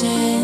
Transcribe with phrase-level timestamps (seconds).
[0.00, 0.37] attention.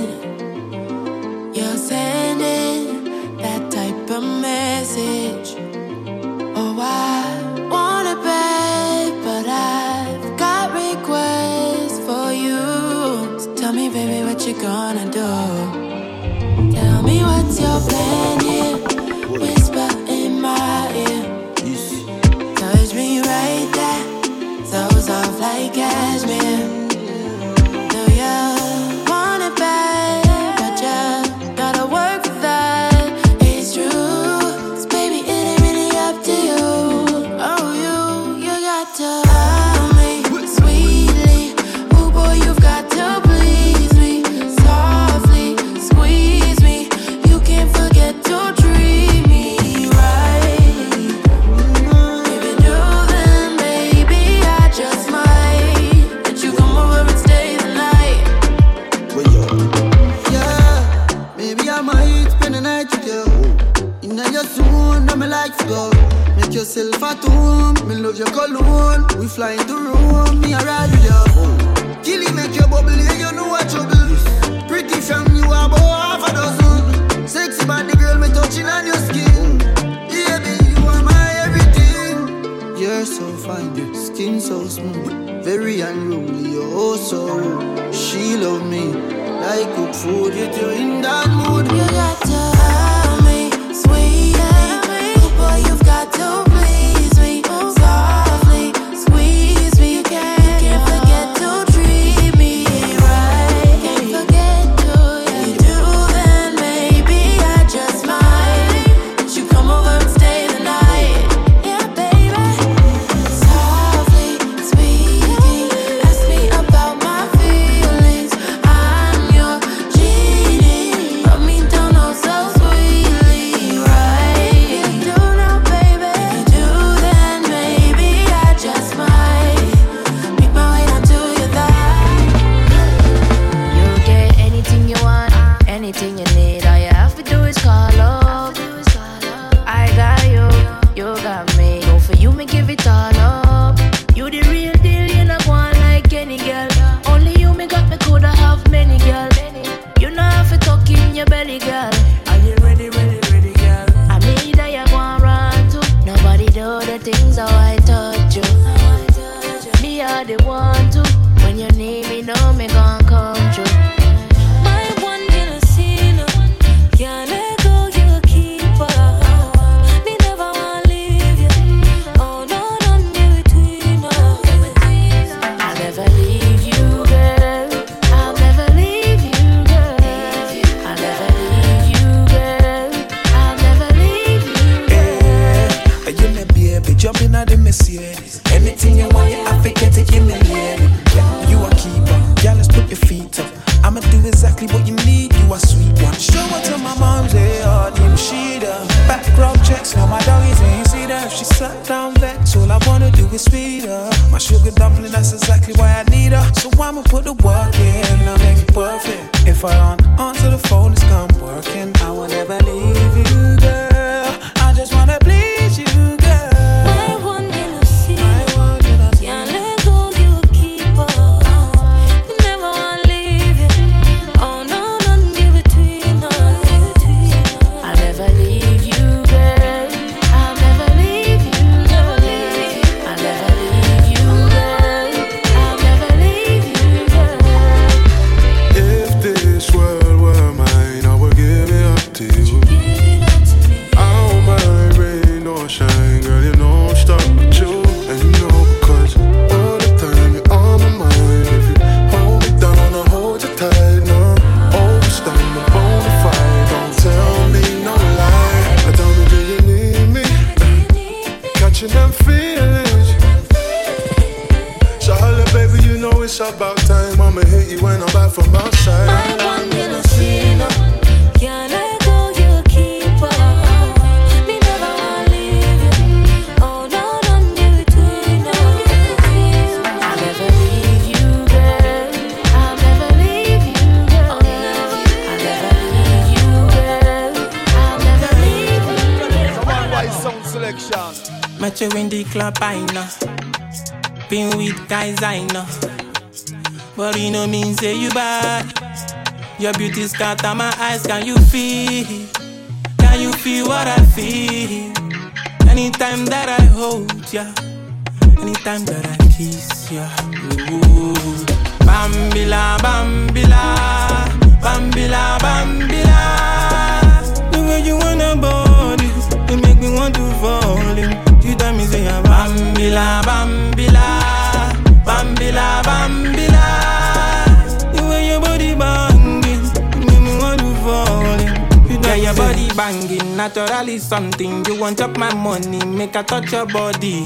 [336.55, 337.25] Your body.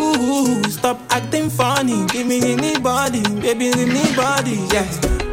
[0.00, 2.04] Ooh, stop acting funny.
[2.08, 4.86] Give me anybody, baby, give me body, yeah.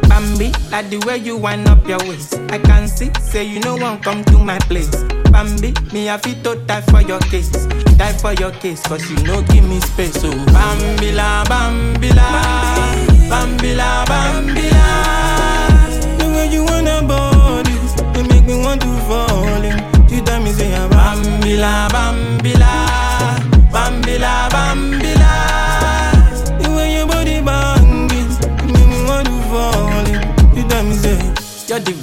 [0.08, 2.40] Bambi, like the way you wind up your waist.
[2.48, 4.88] I can see, say you know one come to my place.
[5.30, 7.50] Bambi, me fit to die for your case.
[8.00, 10.16] Die for your case, cause you know give me space.
[10.24, 10.30] Oh.
[10.30, 12.26] So Bambila, Bambila,
[13.28, 14.54] Bambila, Bambila.
[14.54, 14.63] The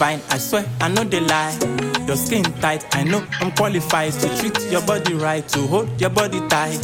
[0.01, 1.55] divine, I swear I know the lie.
[2.07, 6.09] Your skin tight, I know I'm qualified to treat your body right, to hold your
[6.09, 6.81] body tight.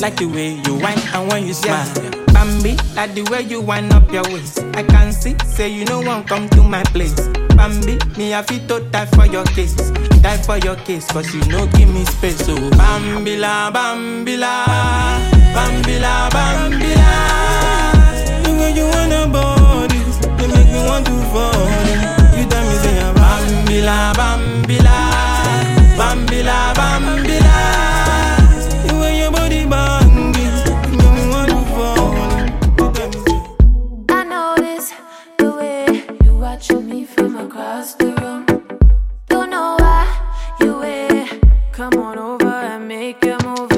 [0.00, 1.88] Like the way you whine and when you smile.
[2.26, 4.58] Bambi, like the way you wind up your waist.
[4.74, 7.14] I can see, say you know one come to my place.
[7.56, 9.74] Bambi, me I fit to die for your case.
[10.20, 12.44] Die for your case, cause you know give me space.
[12.44, 14.66] So Bambila, Bambila,
[15.56, 17.12] Bambila, Bambila.
[18.44, 19.98] The way you wanna body,
[20.36, 22.21] they make me want to fall
[23.72, 24.96] Bambila, Bambila,
[25.96, 27.56] Bambila, Bambila.
[28.86, 32.12] The way your body banging, you make me want to fall.
[33.28, 34.04] You.
[34.10, 34.92] I notice
[35.38, 38.44] the way you watching me from across the room.
[39.28, 40.06] Don't know why
[40.60, 41.40] you wait.
[41.72, 43.72] Come on over and make your move.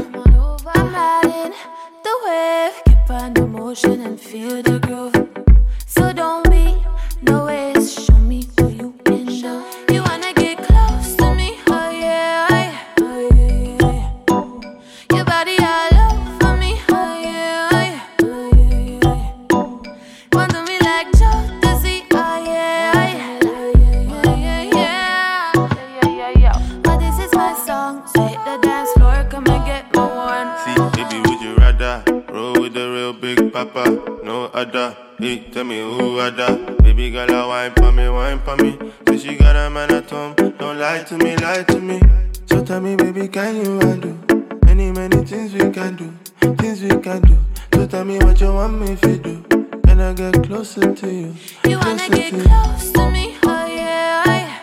[0.75, 1.55] I'm riding
[2.03, 5.24] the wave, keep on the motion and feel the groove.
[35.37, 36.77] Tell me who other?
[36.83, 38.79] Baby girl, I wine for me, wine for me.
[39.09, 40.35] Say she got a man at home.
[40.35, 42.01] Don't lie to me, lie to me.
[42.47, 44.17] So tell me, baby, can you handle?
[44.65, 46.13] Many, many things we can do,
[46.57, 47.37] things we can do.
[47.75, 49.45] So tell me what you want me to do.
[49.89, 51.35] And I get closer to you.
[51.65, 54.54] You wanna get close to me, oh yeah, oh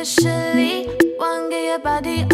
[0.00, 0.86] about it officially.
[1.18, 2.29] One get your body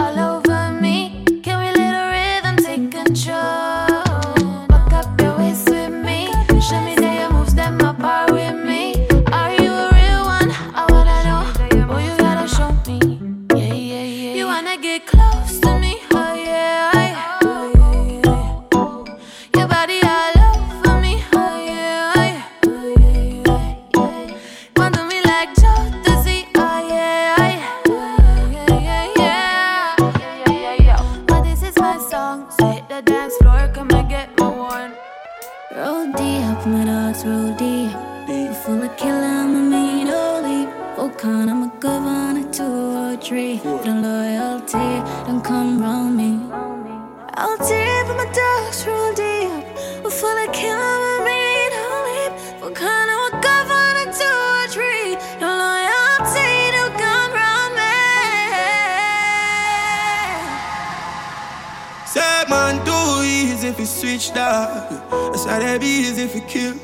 [63.86, 64.90] easy if you switch dog.
[65.32, 66.74] That's why they be easy if you kill.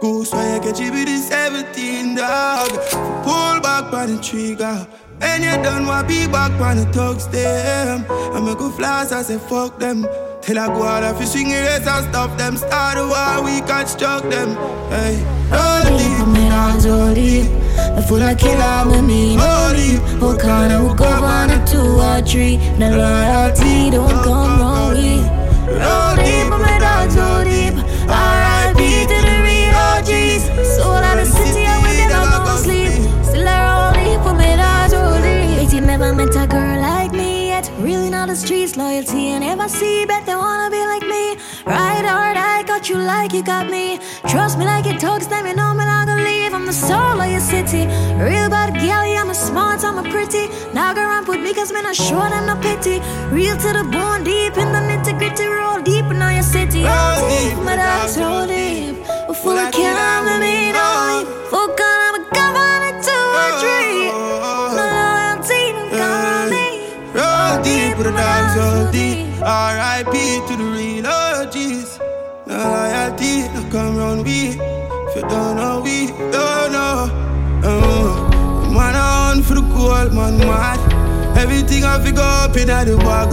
[0.00, 2.70] Goose why you get you with the 17 dog.
[3.24, 4.86] Pull back on the trigger.
[5.18, 8.04] When you done what be back on the thugs them.
[8.10, 10.06] I make go flash I say fuck them.
[10.42, 12.56] Till I go out of fishing race and stop them.
[12.56, 14.50] Start a war we construct them.
[14.90, 15.16] Hey,
[15.50, 17.96] don't leave I'm me a Zodi.
[17.96, 19.96] The full of killer, I'm a mean Holy.
[20.18, 22.56] Volcano will go on a two or three.
[22.78, 26.05] The loyalty don't come wrong with.
[26.26, 27.74] Deep, but my dogs roll deep.
[28.10, 28.80] R.I.P.
[29.10, 30.42] to the real OGs.
[30.74, 32.92] Soul of the city, I will never go sleep.
[33.30, 35.56] Still roll deep, but my dogs roll deep.
[35.58, 37.70] Wait, you never met a girl like me yet.
[37.78, 40.04] Really know the streets, loyalty, and never see.
[40.06, 41.36] Bet they wanna be like me.
[41.66, 43.98] Ride hard, I got you like you got me.
[44.28, 46.54] Trust me like it talks, them you know me not gonna leave.
[46.54, 47.90] I'm the soul of your city.
[48.22, 50.46] Real bad yeah, I'm a smart, I'm a pretty.
[50.72, 53.02] Now go ramp with me, cause me not sure them no pity.
[53.34, 56.84] Real to the bone, deep in the nitty gritty, roll deep in all your city.
[56.86, 59.02] Roll deep, my dogs roll deep.
[59.26, 61.26] We're full of killer, me me no.
[61.50, 63.58] Full gun, I'm a governor to a oh.
[63.58, 64.06] tree.
[64.78, 66.70] No loyalty, no colony.
[67.10, 69.26] Roll deep with the dogs, roll deep.
[69.42, 70.14] R.I.P.
[70.46, 70.85] to the real.
[72.56, 74.56] No loyalty, no come round we.
[74.56, 77.12] If you don't know, we don't know.
[77.62, 80.80] Uh, man on for the gold, man mad.
[81.36, 83.28] Everything I fi go up in the bag.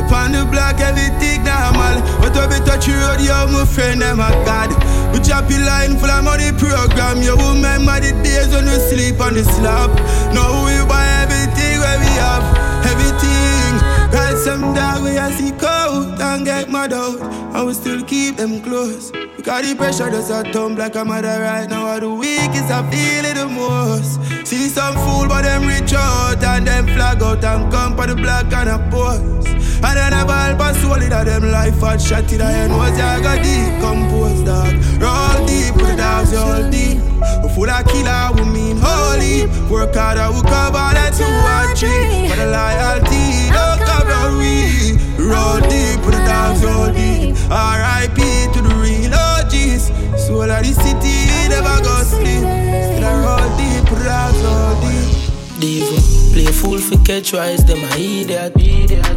[0.00, 2.00] Upon the block, everything normal.
[2.24, 4.72] But when we touch the road, yo, my friend, them a God.
[5.12, 7.20] We chop your line full of money program.
[7.20, 9.92] You remember the days when we sleep on the slab.
[10.32, 12.44] Now we buy everything where we have.
[12.88, 13.76] Everything.
[14.16, 15.60] Right some dog we a seek
[15.92, 17.20] out and get mad out.
[17.54, 19.10] And we still keep them close.
[19.36, 21.86] Because the pressure does a tumble like a mother right now.
[21.86, 24.20] Are the weakest I feel it the most.
[24.46, 28.14] See some fool but them reach out and them flag out and come for the
[28.14, 29.46] black and a pose.
[29.84, 33.18] And then a ball pass solid them life had shot in the end was ya
[33.20, 34.72] got decompose dog.
[35.02, 37.02] Roll deep with the dogs roll deep.
[37.42, 39.46] We full of killer we mean holy.
[39.68, 42.28] Work hard and we cover that two or three.
[42.30, 45.11] For the loyalty, no cover we.
[45.22, 47.36] Roll deep with the dogs roll deep.
[47.50, 48.18] R.I.P.
[48.54, 49.84] to the real OGs.
[50.26, 52.42] Soul of the city never go sleep.
[52.42, 55.60] Still I roll deep with the dogs roll deep.
[55.60, 55.98] Diva.
[56.32, 58.52] Play fool for catch rise, them a idiot.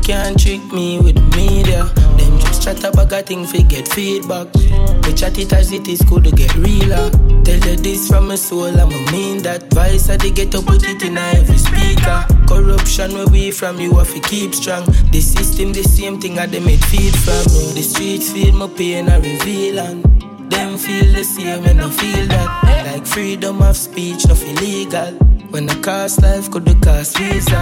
[0.04, 1.90] Can't trick me with media.
[2.66, 4.52] Chat a thing fi get feedback.
[5.06, 7.12] We chat it as it is, could get realer.
[7.44, 9.72] Tell you this from my soul, I'ma mean that.
[9.72, 12.26] Vice I get to put it in every speaker.
[12.48, 14.84] Corruption where we from, you have to keep strong.
[15.12, 17.44] The system, the same thing I they made feed from.
[17.76, 20.04] The streets feel my pain, I reveal and
[20.52, 22.88] them feel the same and I feel that.
[22.88, 25.35] Like freedom of speech, nothing illegal.
[25.50, 27.60] When I cost life, could the cost visa?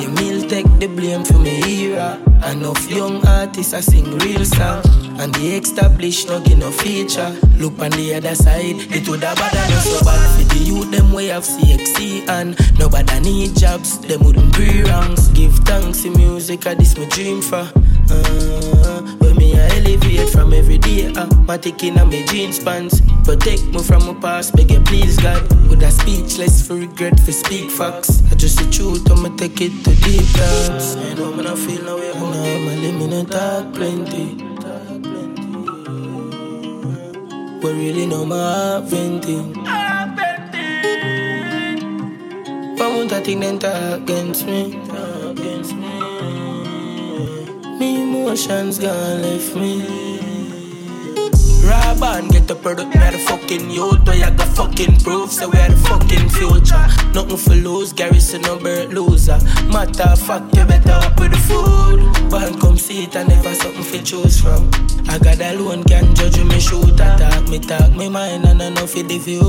[0.00, 2.18] You meal take the blame for me era.
[2.50, 4.82] Enough young artists I sing real song.
[5.18, 7.30] And the established no give no feature.
[7.58, 10.90] Look on the other side, it would have bad no so bad for the youth
[10.90, 15.28] them way of CXC and nobody need jobs, them wouldn't pre ranks.
[15.28, 17.70] Give thanks to music, I this my dream for.
[18.10, 23.00] Uh, when me I elevate from every day, uh, my taking on my jeans pants.
[23.24, 25.42] Protect me from my past, beg you please God.
[25.68, 28.22] With a speechless for regret for speak facts.
[28.30, 30.96] I just the truth, I'ma take it to deep thoughts.
[30.96, 34.44] I know man I feel no way, I'm not my limit, talk plenty.
[37.60, 39.54] But really my heart venting.
[42.76, 44.78] But won't I think then talk against me?
[48.24, 49.84] Emotions gone left me.
[51.68, 55.48] Rob and get the product, me the fucking youth Where you got fucking proof, so
[55.50, 56.86] we are the fucking future.
[57.12, 59.38] Nothing for lose, Garrison bird loser.
[59.66, 62.30] Matter of fact, you better up with the food.
[62.30, 64.70] Band come see it and never something for choose from.
[65.08, 68.86] I got alone, can judge me shoot Attack me, talk me mind and I know
[68.86, 69.40] for the view.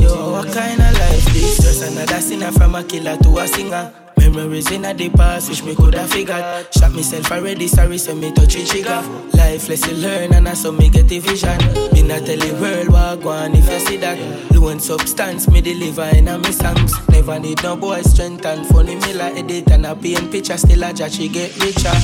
[0.00, 1.58] Yo, what kind of life this?
[1.58, 4.03] Just another sinner from a killer to a singer
[4.34, 6.44] Memories in a the past, which me coulda figured.
[6.74, 9.00] Shot myself already, sorry, so me touch it trigger.
[9.34, 11.56] Life lesson learn, and I saw me get the vision.
[11.92, 14.18] Me not tell the world what go on if you see that.
[14.50, 16.92] Low and substance, me deliver in a me songs.
[17.10, 20.56] Never need no boy strength and funny me like edit and a paint picture.
[20.56, 21.94] Still a judge, she get richer.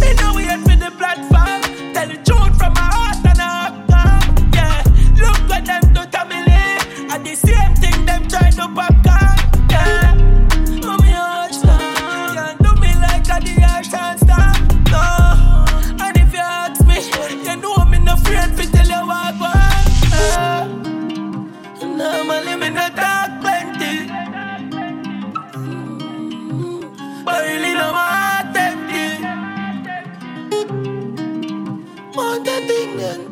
[0.00, 1.62] Me know we had for the platform.
[1.94, 4.82] Tell the truth from my heart and a Yeah,
[5.22, 6.38] look what them do to me.
[7.14, 9.27] And the same thing them try to popcorn.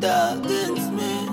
[0.01, 1.29] Thing against me.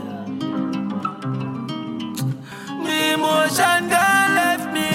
[2.84, 4.88] Me emotion gone left me.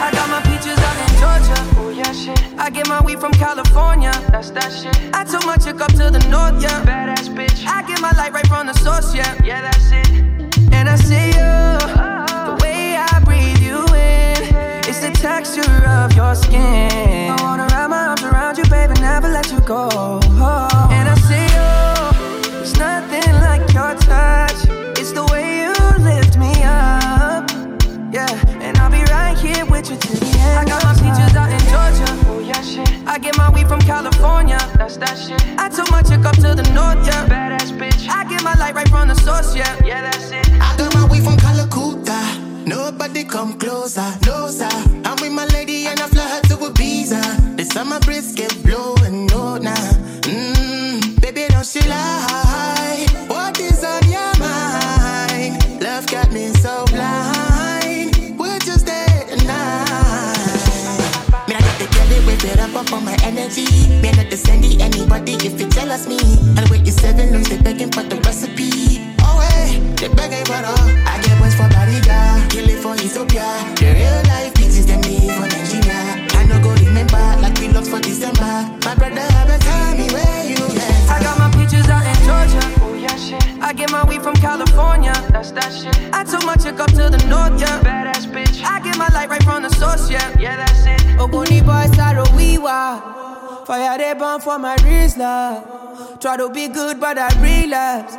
[0.00, 1.58] I got my peaches out in Georgia.
[1.78, 2.40] Oh yeah, shit.
[2.58, 4.12] I get my weed from California.
[4.30, 4.96] That's that shit.
[5.14, 6.82] I took my chick up to the north, yeah.
[6.84, 7.66] Badass bitch.
[7.66, 9.34] I get my light right from the source, yeah.
[9.44, 10.08] Yeah, that's it.
[10.72, 11.52] And I see you,
[12.48, 14.82] the way I breathe you in.
[14.88, 17.30] It's the texture of your skin.
[17.30, 20.20] I wanna wrap my arms around you, baby, never let you go.
[20.22, 20.71] And
[29.82, 30.58] get you to the end.
[30.58, 32.10] I got my features out in Georgia.
[32.30, 32.88] Oh, yeah, shit.
[33.06, 34.58] I get my weed from California.
[34.76, 35.42] That's that shit.
[35.58, 37.26] I took my chick up to the north, yeah.
[37.26, 38.08] Badass bitch.
[38.08, 39.76] I get my light right from the source, yeah.
[39.84, 40.48] Yeah, that's it.
[40.60, 42.20] I got my weed from Calcutta.
[42.66, 44.70] Nobody come closer, closer.
[45.04, 47.56] I'm with my lady and I fly her to Ibiza.
[47.56, 49.74] The summer breeze get blowing, no, now.
[49.74, 49.91] Nah.
[62.82, 63.66] Up up on my energy.
[64.02, 66.18] Me not the sendy anybody if you jealous me.
[66.56, 69.12] And with you seven lose they begging for the recipe.
[69.20, 70.74] Oh hey, they begging for the.
[71.06, 73.46] I get boys for Bariga, kill it for Ethiopia.
[73.78, 76.26] The real life pieces them me for Nigeria.
[76.38, 78.66] I no go remember like we lost for December.
[78.84, 81.10] My brother have a tell me where you at.
[81.10, 82.62] I got my peaches out in Georgia.
[82.82, 83.42] Oh yeah, shit.
[83.62, 85.14] I get my weed from California.
[85.30, 85.96] That's that shit.
[86.12, 87.80] I took my chick up to the north, yeah.
[87.82, 88.64] Badass bitch.
[88.64, 90.26] I get my light right from the source, yeah.
[90.38, 90.71] Yeah, that's it.
[90.71, 90.71] Ogoni boy
[93.66, 95.64] Fire they burn for my wrist love.
[95.66, 96.16] Uh.
[96.16, 98.16] Try to be good but I relapse.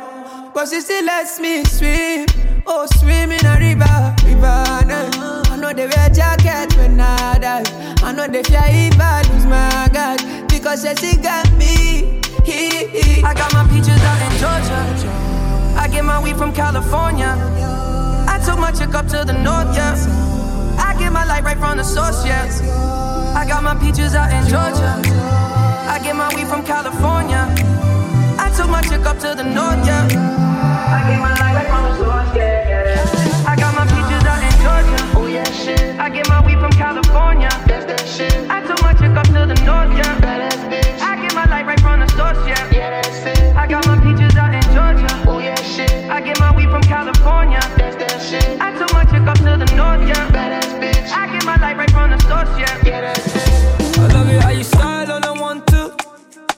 [0.54, 2.26] But she still lets me swim.
[2.66, 4.64] Oh, swim in a river, river.
[4.86, 5.42] Nah.
[5.50, 7.66] I know they wear jacket when I dive.
[8.02, 10.48] I know they fear if I lose my God.
[10.48, 12.20] Because she got me.
[12.46, 15.10] I got my peaches out in Georgia.
[15.76, 17.34] I get my weed from California.
[18.28, 19.96] I took my chick up to the north, yeah.
[20.78, 23.03] I get my light right from the source, yeah.
[23.34, 25.02] I got my peaches out in Georgia.
[25.90, 27.50] I get my weed from California.
[28.38, 30.06] I took my chick up to the north, yeah.
[30.06, 33.44] I get my right from the source, yeah.
[33.46, 35.18] I got my peaches out in Georgia.
[35.18, 35.98] Oh yeah, shit.
[35.98, 37.50] I get my weed from California.
[37.66, 38.48] That's that shit.
[38.48, 40.20] I took my chick up to the north, yeah.
[40.22, 41.00] Badass bitch.
[41.00, 42.70] I get my light right from the source, yeah.
[42.70, 43.56] Yeah, that's it.
[43.56, 45.10] I got my peaches out in Georgia.
[45.28, 46.08] Oh yeah, shit.
[46.08, 47.60] I get my weed from California.
[47.76, 48.60] That's that shit.
[48.60, 50.30] I took my chick up to the north, yeah.
[50.30, 50.63] Badass.
[51.16, 52.84] I get my light right from the source, yeah.
[52.84, 53.98] Yeah, that's it.
[53.98, 55.94] I love it how you style on I want to.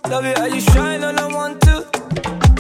[0.08, 1.86] Love it how you shine on I want to.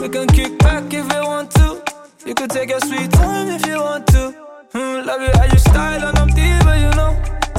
[0.00, 1.82] We can kick back if you want to.
[2.26, 4.32] You can take your sweet time if you want to.
[4.72, 7.12] Hmm, love it how you style on I'm diva, you know.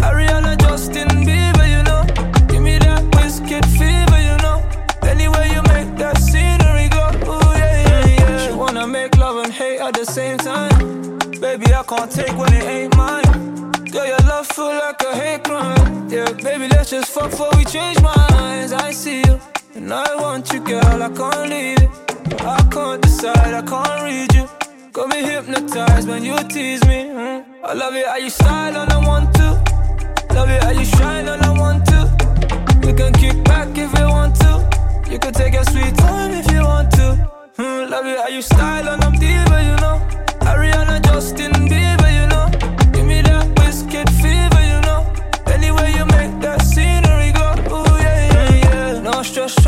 [0.08, 2.04] Ariana, Justin Bieber, you know.
[2.47, 4.62] Give me that whiskey fever, you know.
[5.04, 8.47] Anyway you make that scenery go, ooh yeah yeah yeah.
[8.47, 10.78] She wanna make love and hate at the same time.
[11.39, 12.97] Baby, I can't take when it ain't
[14.58, 16.10] feel like a hate crime.
[16.10, 18.74] Yeah, baby, let's just fuck before we change minds.
[18.74, 19.39] I see you,
[19.76, 21.04] and I want you, girl.
[21.08, 21.89] I can't leave it.
[22.41, 24.46] I can't decide, I can't read you.
[24.93, 27.00] Got me hypnotized when you tease me.
[27.20, 27.46] mm.
[27.63, 29.48] I love it how you style and I want to.
[30.34, 32.00] Love it how you shine and I want to.
[32.84, 34.52] We can kick back if you want to.
[35.12, 37.08] You can take your sweet time if you want to.
[37.60, 39.98] Mm, love it how you style and I'm diva, you know.
[40.50, 42.07] Ariana, Justin Bieber,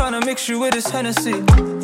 [0.00, 1.42] tryna mix you with this Hennessy.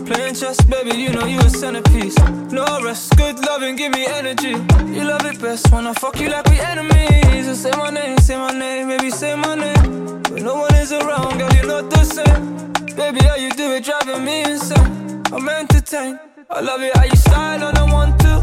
[0.09, 2.19] Playing chess, baby, you know you a centerpiece.
[2.51, 4.57] No rest, good loving, give me energy.
[4.97, 7.45] You love it best when I fuck you like we enemies.
[7.45, 10.23] So say my name, say my name, baby, say my name.
[10.31, 12.73] When no one is around, girl, you're not the same.
[12.97, 15.23] Baby, how you do it, driving me insane.
[15.31, 16.19] I'm entertained.
[16.49, 18.35] I love it how you style on I want to.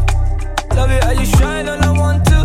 [0.75, 2.39] Love it how you shine and I want to.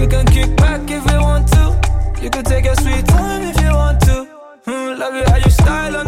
[0.00, 2.22] We can kick back if we want to.
[2.22, 4.24] You can take your sweet time if you want to.
[4.64, 6.07] Hmm, love it how you style and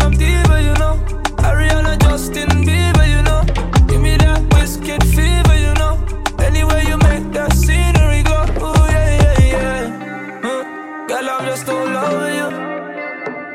[11.11, 12.49] girl, I'm just all over you.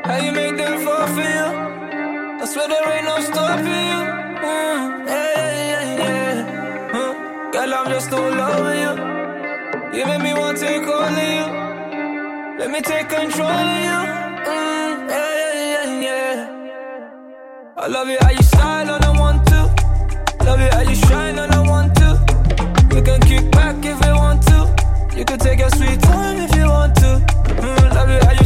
[0.04, 1.48] How you make them fall for you?
[2.42, 4.02] I swear there ain't no stopping you.
[4.50, 6.90] Mm, yeah, yeah, yeah.
[6.92, 7.12] Huh,
[7.52, 8.92] girl, I'm just all over you.
[9.96, 11.46] You make me want to take all of you.
[12.58, 14.00] Let me take control of you.
[14.52, 16.34] Mm, yeah, yeah, yeah,
[16.68, 17.82] yeah.
[17.82, 19.60] I love it how you style and I want to.
[20.44, 22.08] Love it how you shine and I want to.
[22.94, 24.58] We can kick back if we want to.
[25.16, 26.55] You can take your sweet time if
[28.16, 28.45] it how you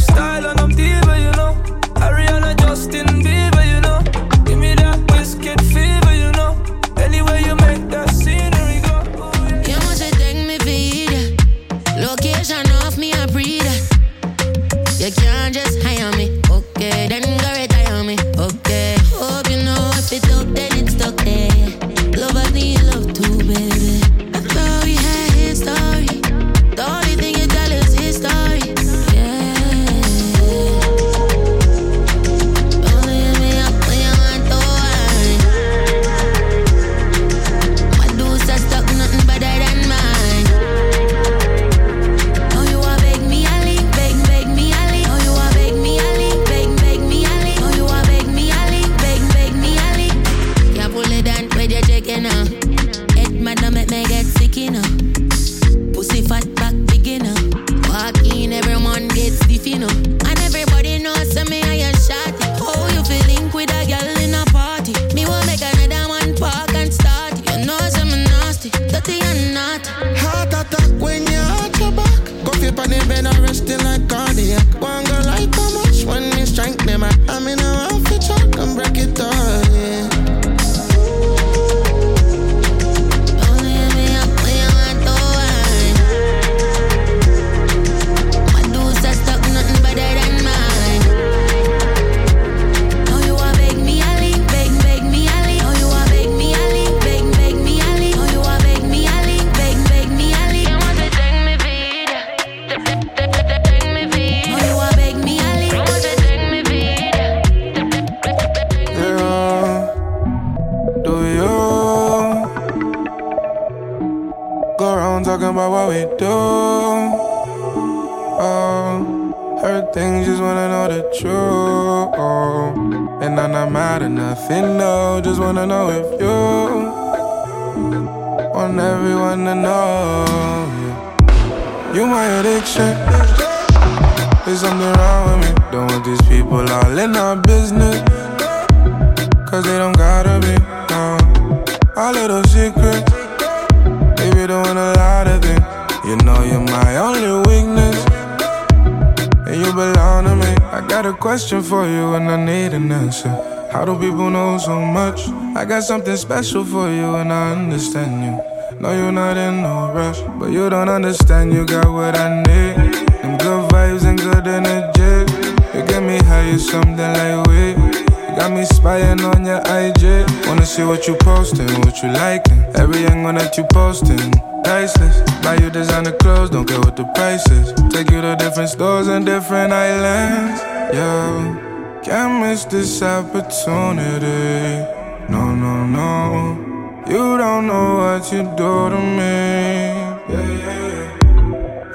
[155.61, 158.79] I got something special for you and I understand you.
[158.79, 161.53] No, you're not in no rush, but you don't understand.
[161.53, 162.95] You got what I need.
[163.21, 165.31] Them good vibes and good energy.
[165.77, 167.77] You get me high, you something like weed.
[167.77, 170.25] You got me spying on your IG.
[170.47, 172.65] Wanna see what you posting, what you liking.
[172.73, 174.31] Every angle that you posting,
[174.63, 175.21] priceless.
[175.43, 177.71] Buy you designer clothes, don't care what the price is.
[177.91, 180.59] Take you to different stores and different islands.
[180.91, 185.00] Yeah, can't miss this opportunity.
[185.31, 187.03] No, no, no.
[187.07, 190.01] You don't know what you do to me.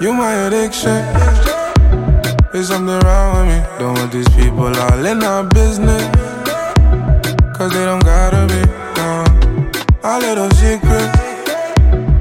[0.01, 1.05] You my addiction.
[2.51, 3.59] There's something wrong with me.
[3.79, 6.03] Don't want these people all in our business.
[7.57, 8.62] Cause they don't gotta be.
[8.96, 9.25] No.
[10.03, 11.09] Our little secret.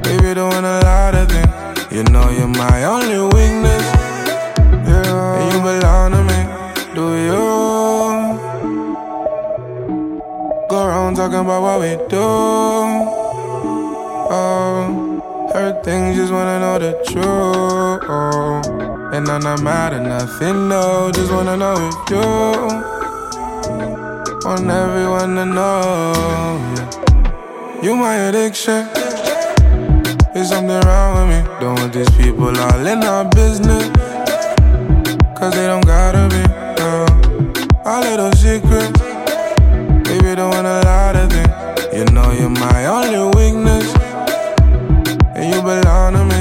[0.02, 1.92] Baby, doing a lot of things.
[1.96, 3.84] You know you're my only weakness.
[4.84, 5.40] Yeah.
[5.40, 6.40] And you belong to me.
[6.94, 7.45] Do you?
[10.96, 12.26] Around talking about what we do.
[14.32, 18.02] Oh, heard things, just wanna know the truth.
[18.08, 18.62] Oh,
[19.12, 21.10] and I'm not mad at nothing, no.
[21.12, 22.26] Just wanna know if you
[24.46, 26.14] want everyone to know.
[27.82, 28.88] You my addiction.
[30.32, 31.40] There's something wrong with me.
[31.60, 33.88] Don't want these people all in our business.
[35.38, 36.42] Cause they don't gotta be.
[36.78, 37.06] No.
[37.84, 39.05] Our little secret.
[40.06, 41.48] Baby, doing a lot of things.
[41.92, 43.92] You know you're my only weakness.
[45.34, 46.40] And you belong to me.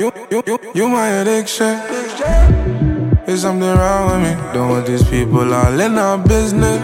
[0.00, 1.78] You, you, you, you my addiction.
[3.24, 4.52] There's something wrong with me.
[4.52, 6.80] Don't want these people all in our business.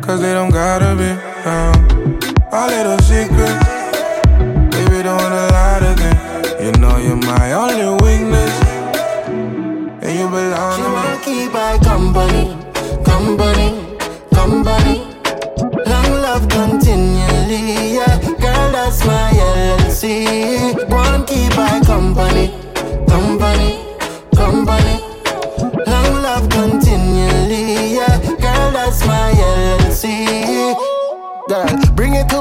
[0.00, 1.10] Cause they don't gotta be.
[1.46, 2.18] Um,
[2.50, 3.71] our little secret.
[20.02, 20.88] LLC.
[20.88, 22.61] Wanna keep my company,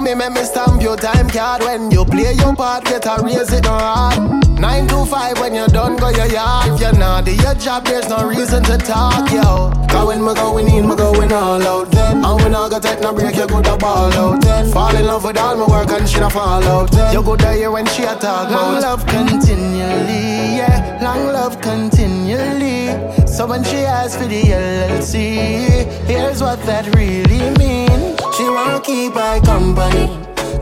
[0.03, 1.61] to me, make me stamp your time card.
[1.63, 4.59] When you play your part, get a raise it no hard.
[4.59, 6.73] Nine to five when you're done, go your yard.
[6.73, 9.71] If you're not do your job, there's no reason to talk, yo.
[9.89, 12.23] Cause when me going in, me going all out then.
[12.23, 14.71] And when I go take no break, you good a ball out then.
[14.71, 17.13] Fall in love with all my work and she not fall out then.
[17.13, 20.99] You good to hear when she a talk Long love continually, yeah.
[21.01, 22.87] Long love continually.
[23.27, 28.30] So when she asks for the LLC, here's what that really mean.
[28.41, 30.07] She wanna keep my company,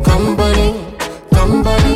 [0.04, 0.68] company,
[1.34, 1.96] company.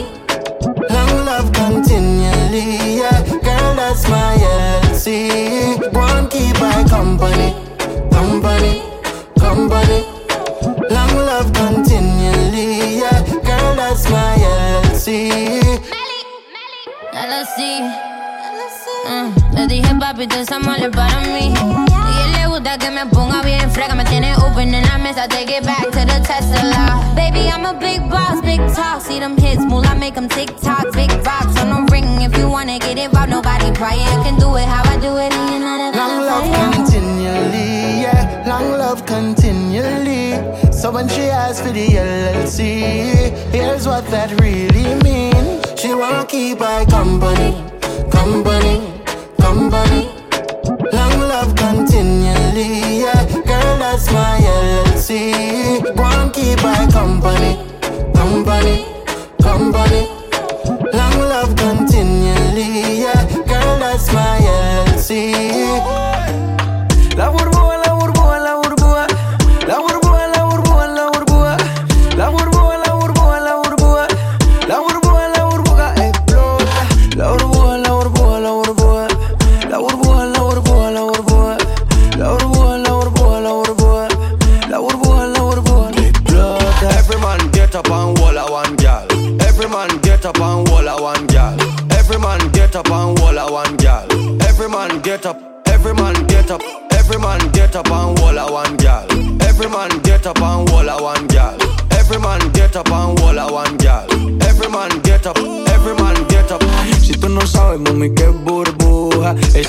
[0.89, 3.19] Long love continually, yeah.
[3.43, 5.91] Girl, that's my LLC.
[5.91, 7.49] Wanna keep my company,
[8.15, 8.81] company,
[9.37, 9.99] company.
[10.89, 13.19] Long love continually, yeah.
[13.43, 15.29] Girl, that's my LLC.
[17.11, 17.61] LSD.
[19.09, 21.51] Mm, le dije papi, tú estás mal para mí.
[21.51, 22.22] Y le
[22.53, 25.89] gusta que me ponga bien fresca, me tiene open en la mesa, take it back
[25.89, 27.01] to the Tesla.
[27.15, 29.01] Baby, I'm a big boss, big talk.
[29.01, 32.21] See them hits, move, I make them tick tock, big rocks on the ring.
[32.21, 33.65] If you wanna get involved, nobody.
[33.65, 38.01] I can do it how I do it, and you're not a Long love continually,
[38.03, 38.43] yeah.
[38.45, 40.37] Long love continually.
[40.71, 45.59] So when she asks for the LLC, here's what that really mean.
[45.75, 47.63] She wanna keep my company,
[48.11, 48.93] company,
[49.39, 50.12] company.
[52.53, 53.25] Continually, yeah.
[53.47, 55.81] Girl, that's my LLC.
[55.95, 57.57] Wanna keep my company,
[58.13, 58.85] company,
[59.41, 60.12] company.
[97.75, 98.82] up on wall of one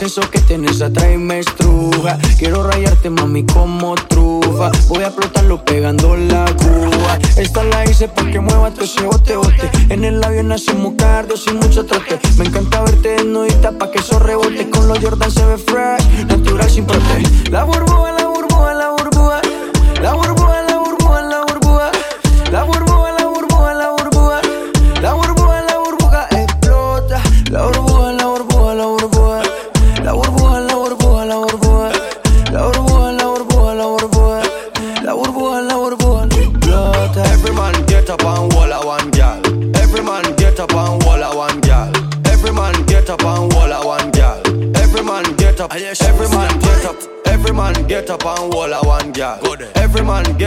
[0.04, 2.18] eso que tienes atrás me estruja.
[2.38, 4.70] Quiero rayarte, mami, como trufa.
[4.88, 7.18] Voy a explotarlo pegando la cuba.
[7.36, 9.70] Esta la hice pa' que mueva tu ese bote, bote.
[9.88, 12.18] En el avión hacemos cardio sin mucho trote.
[12.38, 14.68] Me encanta verte desnudita pa' que eso rebote.
[14.68, 17.50] Con los Jordan se ve fresh, natural sin prote.
[17.50, 18.74] La burbuja, la burbuja.
[18.74, 19.40] La burbuja,
[20.02, 20.53] la burbuja,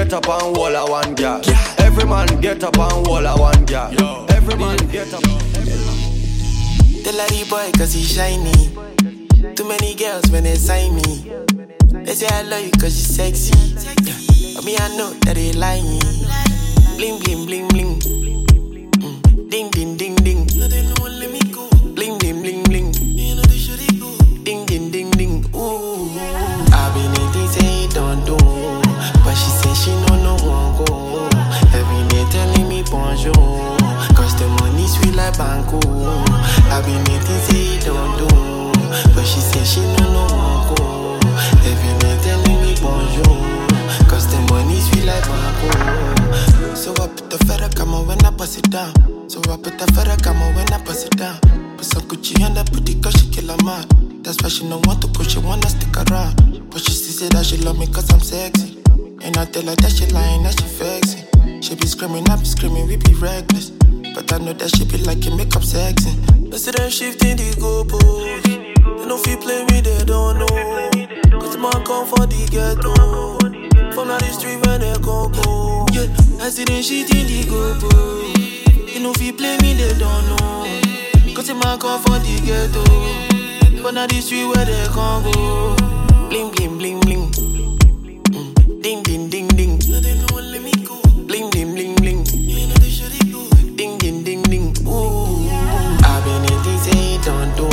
[0.07, 1.41] get up and wall a one gal.
[1.79, 3.91] Every man get up and wall a one gal.
[4.31, 5.21] Every man get up.
[7.03, 8.71] They like the boy cause he shiny.
[9.55, 11.33] Too many girls when they sign me.
[12.05, 13.51] They say I love you cause you sexy.
[14.07, 14.55] Yeah.
[14.55, 15.99] But me, I know that they lying.
[16.95, 17.67] Bling, bling, bling,
[57.17, 58.77] say that she love me cause I'm sexy.
[59.25, 61.25] And I tell her that she lying, that she flexing.
[61.65, 63.71] She be screaming, I be screaming, we be reckless.
[64.13, 66.13] But I know that she be like liking makeup sexy.
[66.45, 68.05] But see them shifting the goalposts.
[68.05, 69.01] Oh.
[69.01, 71.41] They don't feel play me, they don't know.
[71.41, 72.93] Cause man come for the ghetto.
[73.97, 75.89] From the street when they go go.
[75.97, 76.13] Yeah,
[76.45, 77.97] I see them shifting the goalposts.
[77.97, 78.93] Oh.
[78.93, 81.33] They don't feel play me, they don't know.
[81.33, 82.85] Cause man come for the ghetto.
[83.81, 85.33] From the street where they can go.
[85.33, 85.97] Oh.
[86.29, 86.99] Bling, bling, bling,
[88.81, 89.77] Ding, ding, ding, ding.
[91.27, 92.23] Bling, bling, bling, bling.
[93.75, 94.73] Ding, ding, ding, ding.
[94.87, 95.49] Ooh.
[96.03, 97.67] I been in things say don't do.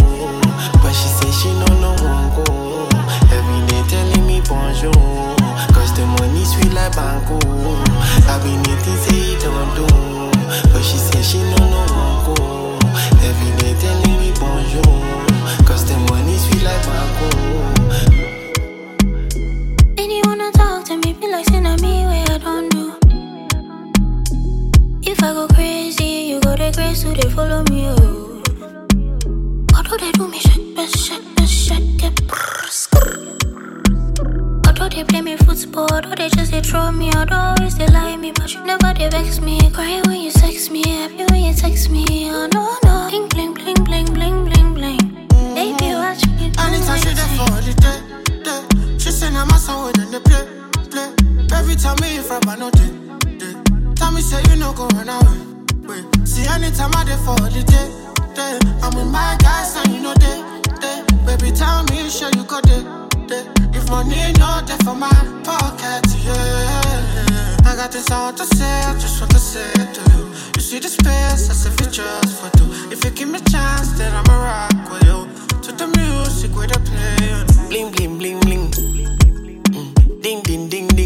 [0.83, 2.89] But she say she no no one go.
[3.31, 4.93] Every day telling me bonjour.
[5.75, 7.39] Cause the money sweet like banco.
[8.27, 10.04] I been in say don't do.
[27.05, 28.43] So they follow me, oh.
[29.77, 32.19] Although they do me shit, best shit, best shit, get
[34.67, 38.17] Although they play me football, although they just they throw me, although always they lie
[38.17, 39.59] me, but you never they vex me.
[39.73, 43.09] Cry when you sex me, happy when you text me, oh no, no.
[43.11, 44.99] Bling, bling, bling, bling, bling, bling, bling.
[45.55, 46.01] Baby, mm-hmm.
[46.01, 46.51] watch me.
[46.51, 47.99] do Anytime she there for the day,
[48.47, 48.99] day.
[48.99, 50.45] She say I'm a song when they play,
[50.91, 51.09] play.
[51.53, 52.91] Every time me from I know day,
[53.39, 53.55] day.
[53.95, 55.54] Tell me say you no go run away,
[55.87, 56.05] wait.
[56.27, 58.05] See anytime I there for the day.
[58.83, 60.39] I'm with my guys and you know they,
[60.81, 60.99] they.
[61.25, 62.83] Baby tell me sure you got day,
[63.29, 63.45] day.
[63.73, 65.11] If money no there for my
[65.45, 67.57] pocket, yeah.
[67.65, 70.25] I got this want to say, I just want to say to you.
[70.57, 72.69] You see the space, I say it just for two.
[72.93, 75.29] If you give me a chance, then I'ma rock with you.
[75.63, 77.45] To the music where they play.
[77.69, 78.71] Bling, bling, bling, bling.
[78.71, 80.23] Mm.
[80.23, 81.04] Ding, ding, ding, ding.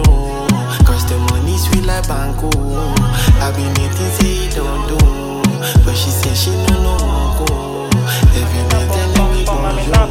[0.00, 2.48] Cause the money sweet like banco.
[2.54, 2.94] Oh.
[3.40, 4.96] I been in things say don't do.
[5.84, 6.96] But she say she no no
[7.44, 7.90] go.
[8.32, 10.08] Every day telling me bonjour.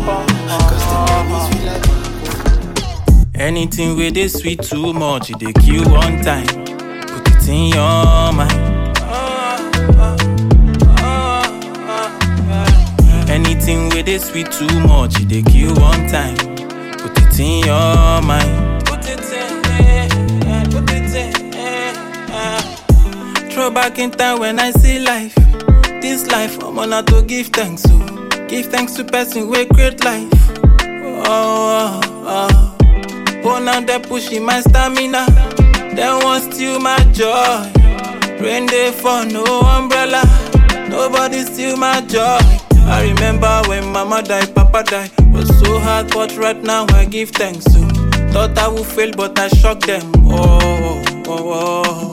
[0.69, 1.93] Cause the money sweet like banco.
[1.97, 3.33] Oh.
[3.35, 6.45] Anything with this sweet too much, it dey kill one time.
[6.45, 8.69] Put it in your mind.
[13.29, 16.35] Anything with this sweet too much, it dey kill one time.
[16.97, 18.70] Put it in your mind.
[23.73, 25.33] Back in time when I see life.
[26.01, 28.45] This life, I'm gonna to give thanks to.
[28.47, 30.29] Give thanks to person with great life.
[30.83, 32.77] Oh, oh, oh.
[33.45, 35.25] Oh, now they pushing my stamina.
[35.95, 37.71] They want steal my joy.
[38.41, 40.21] Rain day for no umbrella.
[40.89, 42.39] Nobody steal my joy.
[42.85, 45.11] I remember when mama died, papa died.
[45.33, 47.65] Was so hard, but right now I give thanks.
[47.65, 47.79] So
[48.31, 50.11] thought I would fail, but I shocked them.
[50.25, 51.83] Oh, oh, oh.
[51.85, 52.10] oh.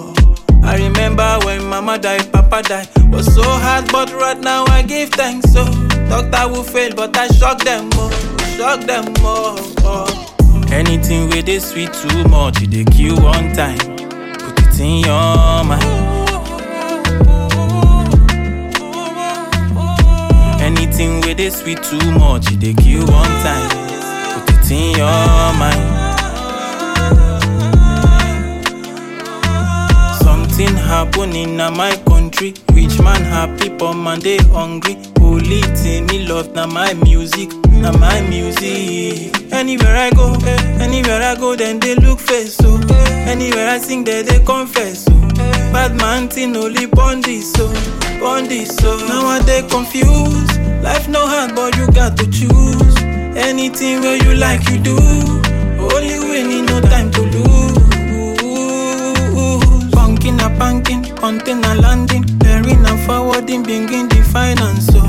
[0.68, 2.88] I remember when mama died, papa died.
[3.10, 5.54] Was so hard, but right now I give thanks.
[5.56, 5.64] Oh.
[5.64, 7.88] So thought I would fail, but I shocked them.
[7.94, 8.10] Oh,
[8.58, 9.06] shocked them.
[9.20, 10.68] Oh, oh.
[10.70, 13.78] Anything with this sweet too much, they kill one time.
[13.78, 15.84] Put it in your mind.
[20.60, 23.70] Anything with this sweet too much, they kill one time.
[24.44, 25.97] Put it in your mind.
[30.58, 32.52] Something happening in my country.
[32.72, 34.96] Rich man happy, poor man they hungry.
[35.20, 39.36] Holy thing me love na my music, na my music.
[39.52, 42.80] Anywhere I go, eh, anywhere I go, then they look face so.
[43.30, 45.12] Anywhere I sing, they they confess so.
[45.72, 48.18] Bad man thing only bondi so, oh.
[48.20, 48.96] bondi so.
[49.06, 50.58] Now I they confused.
[50.82, 52.96] Life no hard, but you got to choose.
[53.36, 54.96] Anything where you like, you do.
[55.78, 57.07] Only winning, no time
[61.20, 64.86] hunting landing, clearing and forwarding, bringing the finance.
[64.86, 65.00] So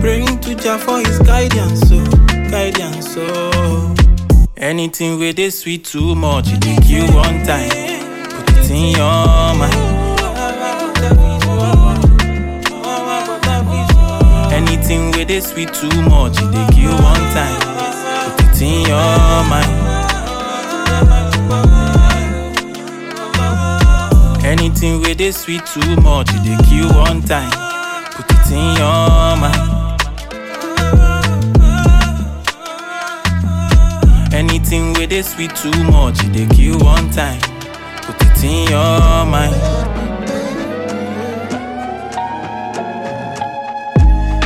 [0.00, 1.80] praying to Jah for His guidance.
[1.88, 2.04] So
[2.50, 3.14] guidance.
[3.14, 3.94] So
[4.56, 7.70] anything with this sweet too much, it take you one time.
[8.30, 10.02] Put it in your mind.
[14.52, 18.36] Anything with this sweet too much, it take you one time.
[18.36, 19.93] Put it in your mind.
[24.56, 27.50] Anything with this sweet too much, take you one time.
[28.12, 30.00] Put it in your mind.
[34.32, 37.40] Anything with this sweet too much, take you one time.
[38.02, 39.56] Put it in your mind.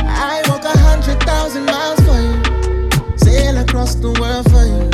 [0.07, 4.89] I walk a hundred thousand miles for you, sail across the world for you,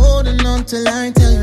[0.00, 1.41] holding on till I tell you.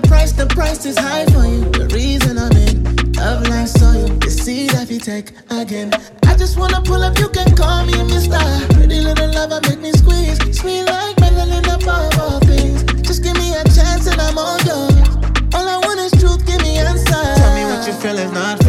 [0.00, 1.64] The price, the price is high for you.
[1.70, 2.84] The reason I'm in
[3.14, 5.92] love I saw you, the seed that you take again.
[6.26, 8.38] I just wanna pull up, you can call me Mr.
[8.74, 12.82] Pretty little lover, make me squeeze, sweet like melanin above all things.
[13.02, 14.94] Just give me a chance and I'm all yours.
[15.54, 17.08] All I want is truth, give me answers.
[17.08, 18.67] Tell me what you feel is not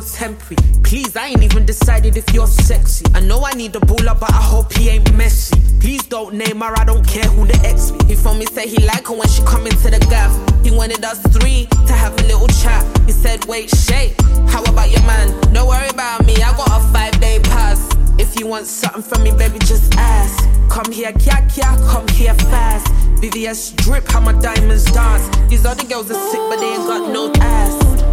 [0.00, 0.56] when temporary.
[0.82, 3.04] Please, I ain't even decided if you're sexy.
[3.14, 5.56] I know I need a baller, but I hope he ain't messy.
[5.80, 8.06] Please don't name her, I don't care who the ex be.
[8.06, 10.32] He phoned me, say he like her when she come into the gaff.
[10.64, 12.84] He wanted us three to have a little chat.
[13.06, 14.14] He said, wait, Shay,
[14.48, 15.28] how about your man?
[15.52, 17.88] Don't worry about me, I got a five day pass.
[18.18, 20.44] If you want something from me, baby, just ask.
[20.68, 22.86] Come here, kya kya, come here fast.
[23.20, 25.24] VVS drip, how my diamonds dance.
[25.48, 28.09] These other girls are sick, but they ain't got no ass.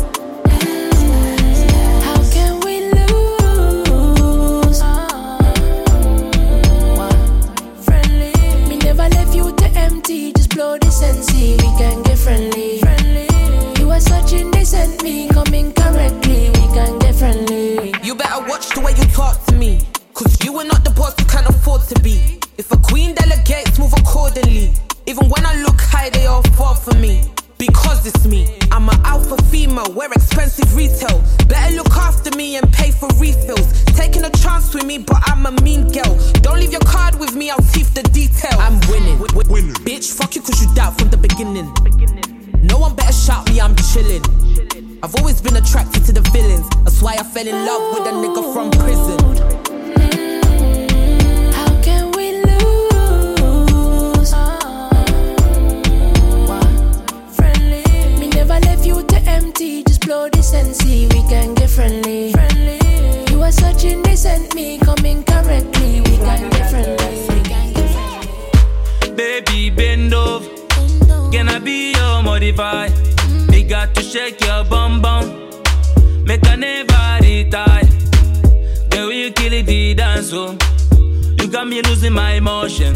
[21.87, 22.39] To be.
[22.57, 24.73] If a queen delegates, move accordingly.
[25.05, 27.23] Even when I look high, they all fall for me.
[27.57, 28.57] Because it's me.
[28.71, 31.23] I'm an alpha female, wear expensive retail.
[31.47, 33.83] Better look after me and pay for refills.
[33.95, 36.17] Taking a chance with me, but I'm a mean girl.
[36.41, 38.59] Don't leave your card with me, I'll teeth the detail.
[38.59, 39.17] I'm winning.
[39.47, 39.73] winning.
[39.87, 41.71] Bitch, fuck you cause you doubt from the beginning.
[42.63, 44.23] No one better shout me, I'm chilling.
[45.01, 46.67] I've always been attracted to the villains.
[46.83, 49.66] That's why I fell in love with a nigga from prison.
[59.37, 59.83] Empty.
[59.83, 62.31] Just blow this and see we can get friendly.
[62.31, 62.79] Friendly.
[63.31, 66.01] You are such indecent me coming correctly.
[66.01, 67.13] We can get friendly.
[67.29, 67.37] We.
[69.15, 70.45] Baby, bend over.
[71.31, 72.89] Can I be your modify?
[73.49, 75.23] Me got to shake your bum bum.
[76.25, 77.83] Make I never retire.
[78.91, 80.57] Way you kill it, the dance oh.
[81.39, 82.95] You got me losing my emotion.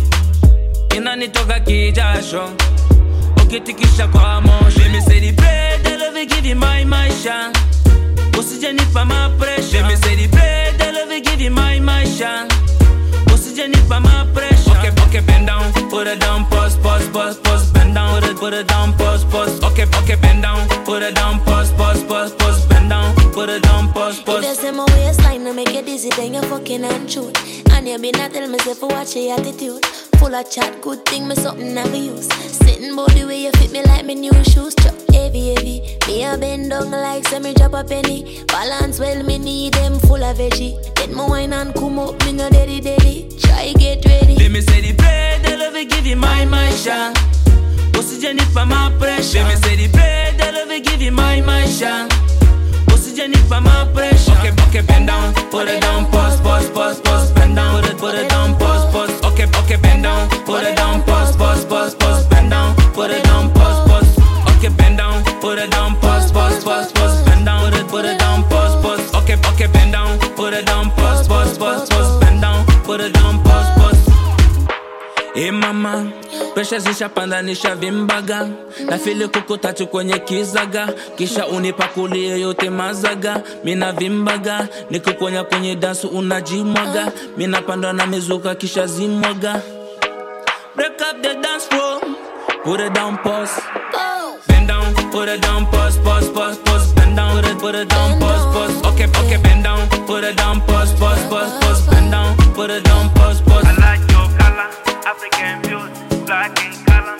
[0.95, 2.49] Inanitoka kijasho.
[3.43, 4.81] Ukitikisha kwa motion.
[4.81, 5.01] Let me
[6.29, 7.53] say the bread, love give you my my shine.
[8.33, 9.81] Usijenipa my pressure.
[9.81, 12.47] Let me say the bread, I love you, give you my my shine.
[13.27, 14.71] Usijenipa my pressure.
[14.71, 18.37] Okay, okay, bend down, put it down, pause, pause, pause, pause, bend down, put it,
[18.37, 19.63] put it down, pause, pause.
[19.63, 23.63] Okay, okay, bend down, put it down, pause, pause, pause, pause, bend down, put it
[23.63, 24.43] down, pause, If pause.
[24.43, 27.31] you say my waistline to make you dizzy, then you're fucking untrue.
[27.71, 29.83] And you be not tell me say for watch your attitude.
[30.21, 32.27] Full of chat, good thing me something never use.
[32.29, 34.75] Sitting body way you fit me like me new shoes.
[34.75, 35.97] Chop heavy, heavy.
[36.05, 38.43] Me a bend down like semi drop a penny.
[38.47, 40.77] Balance well, me need them full of veggie.
[40.95, 43.29] Then my wine and come up, me no daddy daddy.
[43.39, 44.35] Try get ready.
[44.35, 47.15] Let me say the bread, I love you, give you my my shine.
[47.93, 49.39] Usijenipa my pressure.
[49.39, 52.07] Let me say the bread, I love you, give you my my shine.
[52.93, 54.33] Usijenipa my pressure.
[54.33, 57.97] Okay, okay, bend down, put it down, pause, pause, pause, pause, bend down, put it,
[57.97, 59.09] put it down, pause, pause.
[59.33, 59.40] Okay,
[59.71, 63.51] okay, bend down, put it down, pause, pause, pause, pause, bend down, put it down,
[63.53, 64.17] pause, pause.
[64.57, 68.05] Okay, bend down, put it down, pause, pause, pause, pause, bend down, put it, put
[68.05, 69.15] it down, pause, pause.
[69.23, 72.10] Okay, okay, bend down, put it down, pause, pause, pause, pause,
[75.41, 76.11] Hey mama,
[76.53, 78.47] presha zishapandanisha vimbaga
[78.89, 80.87] na fili kuku tatu kwenye kizaga,
[81.17, 83.41] kisha unipakulie yote mazaga.
[83.63, 89.61] Mina vimbaga nikukonya kwenye dansu unajimwaga, mina pandwa na mizuka kisha zimwaga.
[90.75, 92.01] Break up the dance floor,
[92.63, 93.61] put it down, pause.
[94.47, 96.93] Bend down, put it down, pause, pause, pause, pause.
[96.93, 98.93] Bend down, put it, put it down, pause, pause.
[98.93, 101.87] Okay, okay, bend down, put it down, pause, pause, pause, pause.
[101.89, 103.65] Bend down, put it down, pause, pause.
[103.65, 104.69] I like your color,
[105.05, 107.17] African beauty, black in color.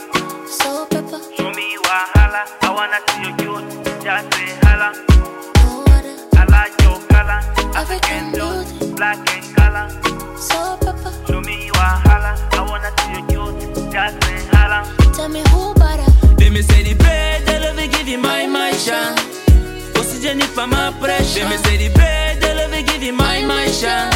[0.48, 1.20] So pepper.
[1.36, 4.94] Show me wahala, I wanna see you cute, just say holla.
[6.38, 7.42] I like your color,
[7.76, 9.90] African beauty, black in color.
[10.38, 11.12] So pepper.
[11.28, 14.86] Show me wahala, I wanna see you cute, just say holla.
[15.16, 16.10] Tell me who better.
[16.40, 19.16] Let me say the bread, they love you, give you my my shine.
[20.00, 21.44] Usijenipa my pressure.
[21.44, 24.12] Let me say the bread, I love you, give you my my shine.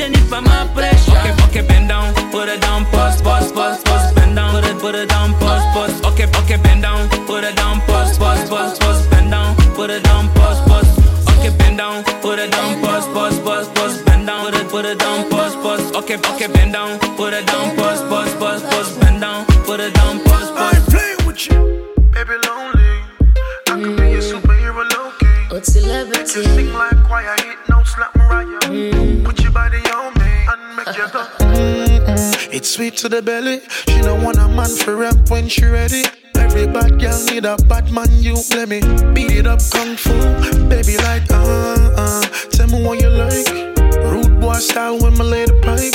[0.00, 1.12] Usijenipa my pressure.
[1.12, 4.78] Okay, okay, bend down, put it down, pause, pause, pause, pause, bend down, put it,
[4.78, 6.04] put it down, pause, pause.
[6.12, 10.02] Okay, okay, bend down, put it down, pause, pause, pause, pause, bend down, put it
[10.02, 10.88] down, pause, pause.
[11.36, 14.84] Okay, bend down, put it down, pause, pause, pause, pause, bend down, put it, put
[14.86, 15.92] it down, pause, pause.
[15.96, 19.92] Okay, okay, bend down, put it down, pause, pause, pause, pause, bend down, put it
[19.92, 20.84] down, pause, pause.
[20.88, 23.04] playing with you, baby lonely.
[23.68, 25.54] I could be a superhero low key.
[25.54, 26.18] What celebrity?
[26.18, 29.24] Make you sing like choir, hit notes like Mariah.
[29.24, 31.24] Put body on me and make you go.
[31.38, 32.52] Mm-mm.
[32.52, 33.60] It's sweet to the belly.
[33.88, 36.04] She don't want a man for rap when she ready.
[36.36, 38.08] Every bad girl need a bad man.
[38.10, 38.80] You let me
[39.14, 40.12] beat it up kung fu,
[40.68, 42.22] baby like uh uh.
[42.50, 43.48] Tell me what you like.
[44.10, 45.94] Rude boy style when my lady pipe.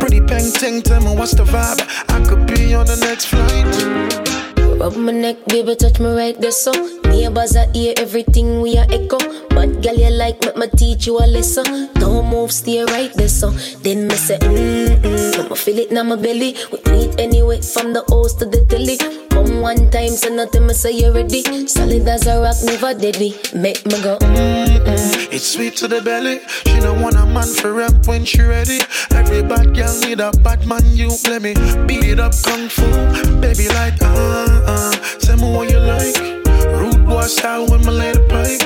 [0.00, 1.80] Pretty peng ting, tell me what's the vibe.
[2.08, 4.47] I could be on the next flight.
[4.78, 6.70] Rub my neck, baby, touch me right there, so.
[7.04, 9.18] Neighbors are hear everything we are echo.
[9.50, 11.92] But girl, you like make me teach you a lesson.
[11.94, 13.50] Don't move, stay right there, so.
[13.82, 16.54] Then me say, mm-mm I'ma feel it now my belly.
[16.70, 18.98] We meet anyway, from the house to the telly.
[19.30, 21.42] Come one time, say nothing, me say you ready.
[21.66, 23.34] Solid as a rock, never deadly.
[23.54, 25.32] Make me go, mm-mm.
[25.32, 26.40] It's sweet to the belly.
[26.66, 28.78] She don't want a man for rap when she ready.
[29.10, 30.82] Every bad girl need a bad man.
[30.86, 31.54] You let me.
[31.86, 32.82] Beat it up kung fu,
[33.40, 34.92] baby like uh uh.
[35.20, 36.16] Tell me what you like.
[36.78, 38.60] Rude boy style with my lady pipe.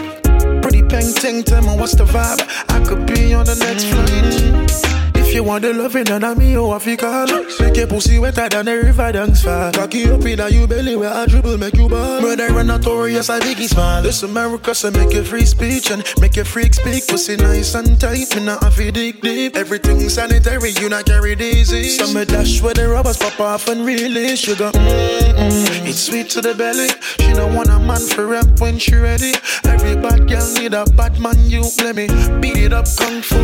[0.63, 2.43] Pretty peng ting, tell me what's the vibe.
[2.69, 5.12] I could be on the next flight.
[5.33, 7.27] If you want the loving, then I'm feel call.
[7.59, 9.79] Make your pussy wetter than the river dance fast.
[9.79, 12.21] Cocky up in a you belly where I dribble, make you ball.
[12.21, 14.03] Murder and notorious, I biggie smile.
[14.03, 17.09] This America, so make it free speech and make your freak speak.
[17.09, 19.57] Pussy nice and tight, me not have to dig deep.
[19.57, 21.97] Everything sanitary, you not carry disease.
[21.97, 24.71] Some me dash where the rubbers pop off and release sugar.
[24.73, 25.89] Mm-mm.
[25.89, 26.91] It's sweet to the belly.
[27.21, 29.33] She don't want a man for rap when she ready.
[29.65, 31.39] Every bad girl need a bad man.
[31.41, 32.09] You let me
[32.39, 33.39] beat it up kung fu,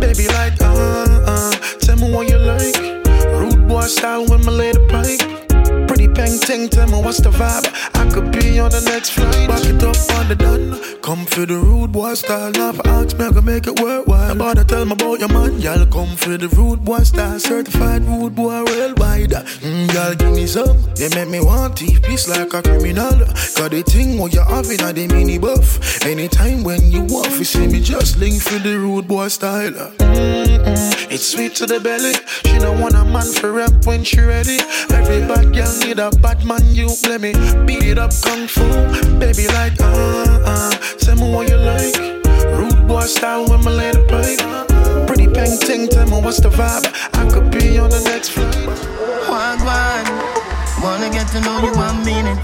[0.00, 0.60] baby like
[6.48, 7.68] Ting, tell me what's the vibe.
[7.94, 9.46] I could be on the next flight.
[9.50, 10.98] Back it up on the done.
[11.02, 12.54] Come for the rude boy style.
[12.72, 14.32] For ask me, I can make it worthwhile.
[14.32, 15.84] About to tell me about your man, y'all.
[15.84, 17.38] Come for the rude boy style.
[17.38, 19.32] Certified rude boy worldwide.
[19.60, 20.80] Mm, y'all give me some.
[20.94, 23.18] They make me want teeth piece like a criminal.
[23.54, 26.02] Got the thing what you having at the mini buff.
[26.06, 29.92] Anytime when you off, you see me just link for the rude boy style.
[29.98, 30.88] Mm-mm.
[31.10, 32.14] It's sweet to the belly.
[32.44, 34.58] She don't want a man for rap when she ready.
[34.90, 36.62] Every bad girl need a bad man.
[36.74, 37.32] You let me
[37.66, 38.64] beat it up kung fu,
[39.18, 40.70] baby like uh uh.
[40.98, 41.96] Tell me what you like.
[42.58, 44.40] Rude boy style with my lady pipe.
[45.06, 46.86] Pretty peng ting, tell me what's the vibe.
[47.14, 48.54] I could be on the next flight.
[49.28, 50.04] Wagwan,
[50.82, 52.38] wanna get to know you, one minute.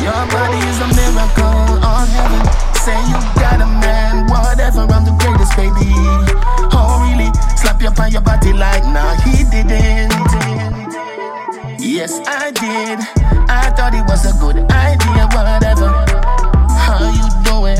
[0.00, 2.42] Your body is a miracle on heaven.
[2.84, 4.86] Say you got a man, whatever.
[4.90, 5.04] I'm
[5.50, 5.92] greatest, baby.
[6.72, 7.30] Oh, really?
[7.56, 10.12] Slap you on your body like, nah, he didn't.
[11.80, 12.98] Yes, I did.
[13.48, 15.88] I thought it was a good idea, whatever.
[16.70, 17.78] How you doing?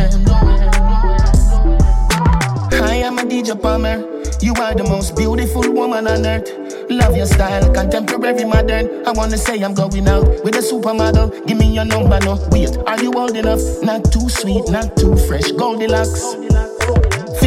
[2.83, 4.05] I am a DJ Palmer.
[4.41, 6.49] You are the most beautiful woman on earth.
[6.91, 9.07] Love your style, contemporary modern.
[9.07, 11.47] I wanna say I'm going out with a supermodel.
[11.47, 12.39] Give me your number, no.
[12.51, 13.61] Wait, are you old enough?
[13.83, 15.53] Not too sweet, not too fresh.
[15.53, 16.35] Goldilocks.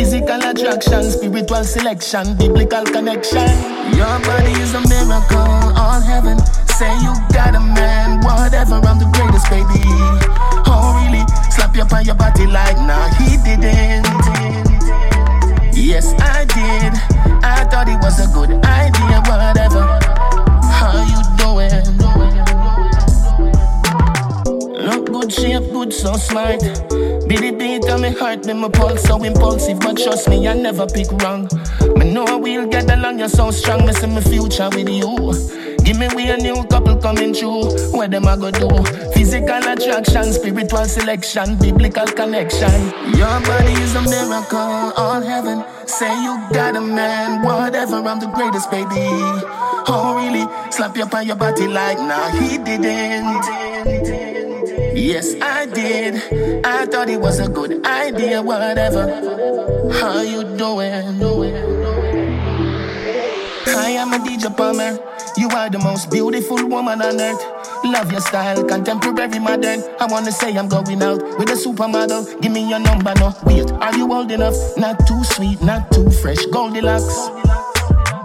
[0.03, 3.47] Physical attraction, spiritual selection, biblical connection.
[3.95, 6.37] Your body is a miracle, all heaven.
[6.75, 8.81] Say you got a man, whatever.
[8.83, 9.79] I'm the greatest, baby.
[10.67, 11.23] Oh, really?
[11.51, 14.03] Slap you on your body like, nah, he didn't.
[15.73, 16.93] Yes, I did.
[17.41, 19.87] I thought it was a good idea, whatever.
[20.67, 21.79] How you doing?
[24.85, 26.61] Look good shape, good, so smart.
[27.33, 30.53] Beat the beat on me heart, me my pulse so impulsive, but trust me, I
[30.53, 31.49] never pick wrong.
[31.97, 35.33] Me know we'll get along, you're so strong, me see my future with you.
[35.83, 37.89] Give me we a new couple coming through.
[37.89, 38.69] What them I go do?
[39.13, 42.69] Physical attraction, spiritual selection, biblical connection.
[43.17, 45.65] Your body is a miracle, all heaven.
[45.87, 47.95] Say you got a man, whatever.
[47.95, 49.09] I'm the greatest, baby.
[49.89, 50.45] Oh really?
[50.71, 54.42] Slap you on your body like, nah, he didn't.
[54.95, 56.15] Yes, I did.
[56.63, 59.07] I thought it was a good idea, whatever.
[59.99, 60.93] How you doing?
[63.75, 64.99] I am a DJ Palmer.
[65.35, 67.43] You are the most beautiful woman on earth.
[67.83, 69.81] Love your style, contemporary modern.
[69.99, 72.39] I wanna say I'm going out with a supermodel.
[72.41, 73.33] Give me your number, no.
[73.45, 74.55] Wait, are you old enough?
[74.77, 76.45] Not too sweet, not too fresh.
[76.51, 77.29] Goldilocks.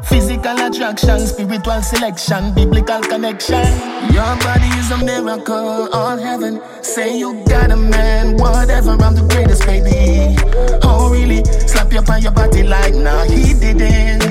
[0.09, 3.65] Physical attraction, spiritual selection, biblical connection.
[4.13, 6.61] Your body is a miracle, all heaven.
[6.83, 8.93] Say you got a man, whatever.
[8.93, 10.37] I'm the greatest, baby.
[10.83, 11.45] Oh, really?
[11.67, 14.23] Slap you on your body like, nah, he didn't.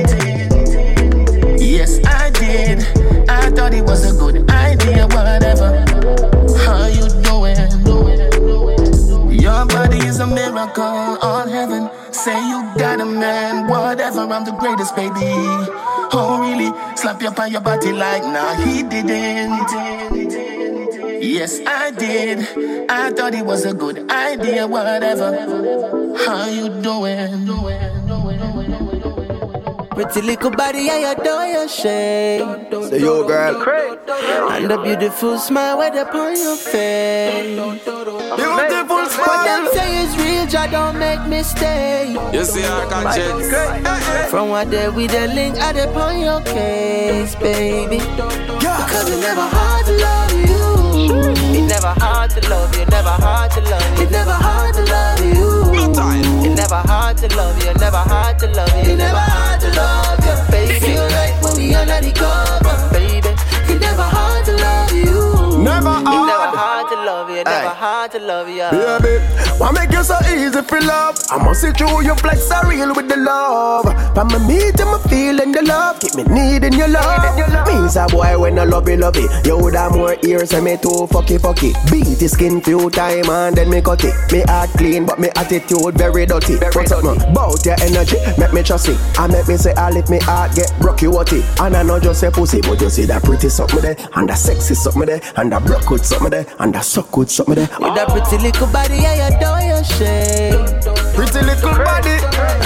[1.59, 2.79] Yes, I did.
[3.29, 5.85] I thought it was a good idea, whatever.
[6.65, 7.69] How you doing?
[9.39, 11.89] Your body is a miracle, all heaven.
[12.11, 13.66] Say you got a man,
[14.31, 15.13] I'm the greatest, baby.
[16.13, 16.71] Oh, really?
[16.95, 19.69] Slap you on your body like, nah, he didn't.
[21.21, 22.39] Yes, I did.
[22.89, 26.15] I thought it was a good idea, whatever.
[26.25, 28.06] How you doing?
[29.97, 32.45] Pretty little body, I adore your shape.
[32.87, 33.57] Say yo, girl.
[34.51, 37.57] And a beautiful smile right upon your face.
[37.57, 39.25] Beautiful smile.
[39.25, 39.73] What them smile.
[39.73, 42.13] say is real, Jah don't make mistakes.
[42.31, 43.49] You see our conscience.
[44.29, 47.97] From what day we the link, I dey on your case, baby.
[47.97, 51.57] Because it never hard to love you.
[51.57, 52.85] It never hard to love you.
[52.85, 54.05] Never hard to love you.
[54.05, 55.16] It never hard to love you.
[55.99, 57.73] It never hard to love you.
[57.73, 58.91] Never hard to love you.
[58.93, 60.79] It never hard to love you, baby.
[60.79, 63.29] Feel like when we under the cover, baby.
[63.73, 65.46] It never hard to love you.
[65.67, 67.43] Never It never hard to love you.
[67.43, 68.67] Never hard to love you.
[68.71, 69.19] Baby,
[69.59, 71.19] why make you so easy for love?
[71.29, 73.85] I must see through your flex are real with the love.
[74.15, 77.19] From me meet and me feeling the love, keep me needing your love.
[77.67, 79.29] Me's a boy when I love you, love it.
[79.45, 81.75] You would have more ears and me too fucky fucky.
[81.91, 84.15] Beat the skin few time and then me cut it.
[84.31, 86.55] Me heart clean but me attitude very dirty.
[86.55, 87.17] What's up, man?
[87.33, 88.97] Bout your energy, make me trust it.
[89.19, 91.43] I make me say I let me heart get you what it.
[91.59, 94.37] And I know just say pussy, but you see that pretty something there, and that
[94.37, 97.69] sexy something there, and that broke good something there, and that suck good something there.
[97.79, 100.83] With that pretty little body, yeah, I adore your shape.
[101.15, 102.17] Pretty little body,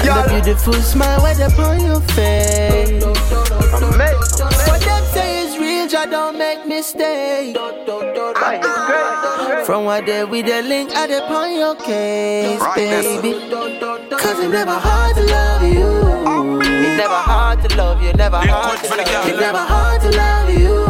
[0.02, 3.04] And the beautiful smile right upon your face.
[3.04, 7.56] What them say is real, Jah don't make mistake.
[9.66, 13.50] From what day we the link, I dey on your case, baby.
[14.18, 16.60] Cause it never hard to love you.
[16.62, 19.34] It never hard to love you, never hard to love you.
[19.34, 20.81] It never hard to love you.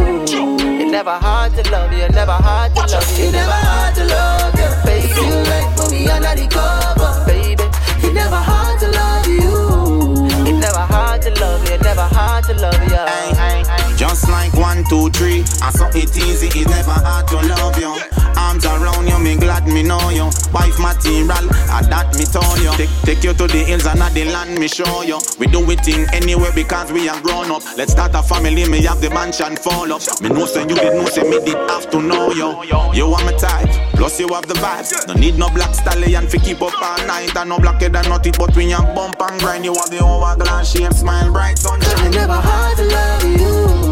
[0.92, 3.28] It never hard to love you, never hard to love you.
[3.28, 5.08] It never hard to love you, baby.
[5.08, 7.64] Feel like when we under the cover, baby.
[8.06, 10.50] It never hard to love you.
[10.50, 13.81] It never hard to love you, never hard to love you.
[14.02, 15.42] Just like one, two, three.
[15.62, 17.94] I saw it easy, it's never hard to love you.
[18.36, 20.26] Arms around you, me glad me know you.
[20.50, 22.74] Wife material, I that me told you.
[22.82, 25.22] Take, take you to the hills and at the land, me show you.
[25.38, 27.62] We do it in anywhere because we are grown up.
[27.78, 30.02] Let's start a family, me have the mansion fall up.
[30.20, 32.58] Me know say you did know say me did have to know you.
[32.98, 34.98] You are my type, plus you have the vibes.
[35.08, 37.38] No need no black stallion fi keep up all night.
[37.38, 40.04] And no blacker than not it, but when you bump and grind, you have the
[40.04, 42.08] hourglass shape, smile bright sunshine.
[42.08, 43.91] It never hard to love you.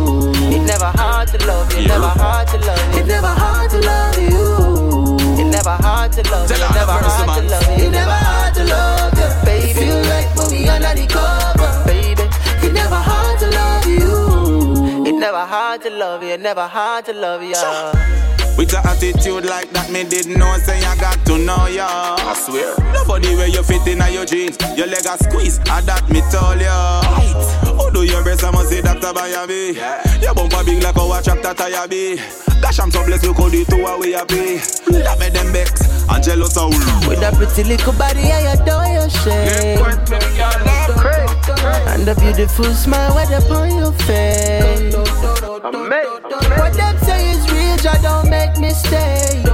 [0.70, 1.88] It never hard to love you.
[1.88, 3.00] Never hard to love you.
[3.02, 5.42] It never hard to love you.
[5.42, 6.56] It never hard to love you.
[6.56, 7.86] Tell her Never hard to love you.
[7.86, 9.74] It never hard to love you, baby.
[9.74, 12.22] Feel like when we under the cover, baby.
[12.62, 15.08] It never hard to love you.
[15.08, 16.38] It never hard to love you.
[16.38, 17.56] Never hard to love you.
[18.56, 21.88] With an attitude like that, me didn't know, say I got to know ya.
[22.20, 22.76] I swear.
[22.94, 26.62] Nobody where you fit in your jeans, your leg a squeeze, and that me told
[26.62, 27.02] ya.
[27.02, 27.49] Who
[29.10, 29.20] Dr.
[29.20, 30.22] Bayabi.
[30.22, 32.18] Your bumper big like a tractor tire be.
[32.62, 34.60] Gosh, I'm so blessed you could do two away a be.
[34.92, 36.70] Love them becks, and jealous of
[37.08, 39.80] With that pretty little body, I adore your shape.
[41.88, 44.96] And the beautiful smile right upon your face.
[44.96, 49.46] What them say is real, Jah don't make mistake.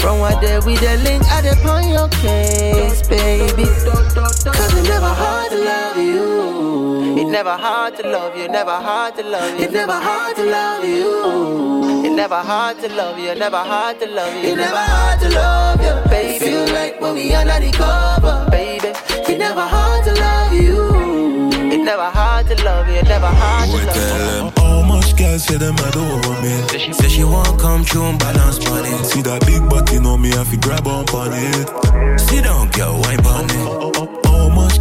[0.00, 3.64] From what day we the link, I dey on your case, baby.
[3.64, 6.91] Cause it never hard to love you.
[7.22, 9.66] It never hard to love you, never hard to love you.
[9.66, 12.04] It never hard to love you.
[12.04, 14.50] It never hard to love you, never hard to love you.
[14.50, 16.44] It never hard to love you, baby.
[16.44, 18.88] Feel like when we under the cover, baby.
[19.30, 21.50] It never hard to love you.
[21.70, 24.60] It never hard to love you, never hard to love you.
[24.60, 26.92] How much girls say them mad over me?
[26.92, 29.04] Say she won't come true and balance on it.
[29.04, 32.18] See that big body on me, I fi grab on on it.
[32.18, 33.56] Sit down, girl, wine on it.
[33.58, 34.21] Oh, oh, oh,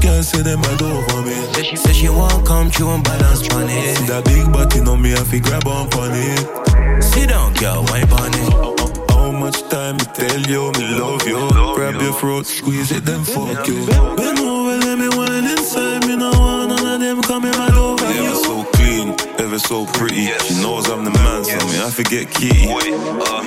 [0.02, 1.34] How much girls say them mad over me?
[1.54, 3.98] Say she, say she won't come true and balance on it.
[3.98, 7.04] See that big body on me, I fi grab on on it.
[7.04, 9.12] Sit down, girl, wine on it.
[9.12, 11.50] How much time me tell you me love you?
[11.76, 13.86] Grab your throat, squeeze it, then fuck you.
[19.62, 20.26] So pretty.
[20.26, 22.68] She knows I'm the man, so me I forget kitty.
[22.68, 23.44] Uh.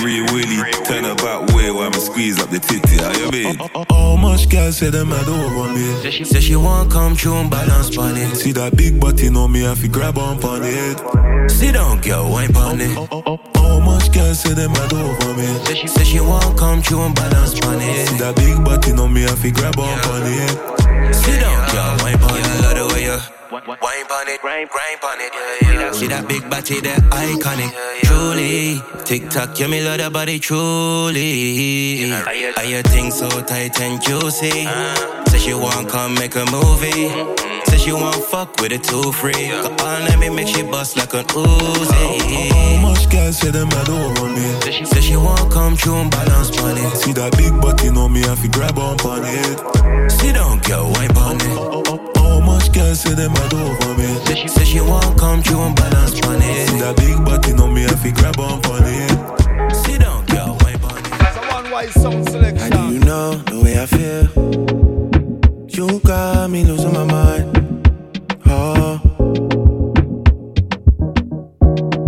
[0.00, 2.96] Free Willy, turn her back way while me squeeze up the titty.
[2.96, 3.56] How you been?
[3.90, 6.24] How much girls say them mad over me?
[6.24, 8.34] Say she, won't come true and balance on it.
[8.36, 11.50] See that big body on me, I fi grab on on it.
[11.50, 12.96] Sit down, girl, wine on it.
[12.96, 15.46] Oh, oh, oh, How much girls say them mad over me?
[15.66, 18.08] Say she, say she won't come true and balance on it.
[18.08, 21.14] See that big body on me, I fi grab on on it.
[21.14, 22.51] Sit down, girl, wine on it.
[23.52, 25.32] Wine on it, grind, grind on it.
[25.62, 25.92] Yeah, yeah.
[25.92, 27.72] See that big body, that iconic.
[28.04, 32.10] Truly, TikTok, yeah, me love that body truly.
[32.12, 34.66] Are your things so tight and juicy?
[34.66, 35.24] Uh-huh.
[35.26, 37.08] Say she want come make a movie.
[37.08, 37.70] Mm-hmm.
[37.70, 39.32] Say she want fuck with it too free.
[39.32, 41.44] Go on, let me make she bust like an Uzi.
[41.44, 42.76] Uh-huh.
[42.76, 44.60] How much girls say them mad over me?
[44.62, 46.96] Say she, say she want come true and balance on it.
[46.96, 50.10] See that big body know me, I fi grab on on it.
[50.10, 51.58] Sit down, girl, wine on it.
[51.58, 52.11] Uh-huh
[52.72, 54.06] girl say them a do over me.
[54.26, 56.66] Say she, said she won't come through and balance money.
[56.66, 59.74] See that big body on me, I fi grab on for it.
[59.74, 61.92] Sit down, girl, wipe on it.
[61.92, 62.72] Sound selection.
[62.72, 64.28] How do you know the way I feel?
[65.68, 67.58] You got me losing my mind.
[68.46, 69.00] Oh.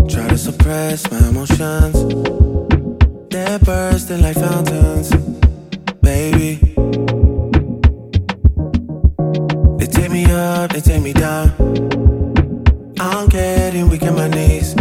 [0.09, 1.97] Try to suppress my emotions.
[3.31, 5.11] They're bursting like fountains,
[6.01, 6.74] baby.
[10.35, 11.51] up, they take me down.
[12.99, 14.75] I'm getting weak in my knees.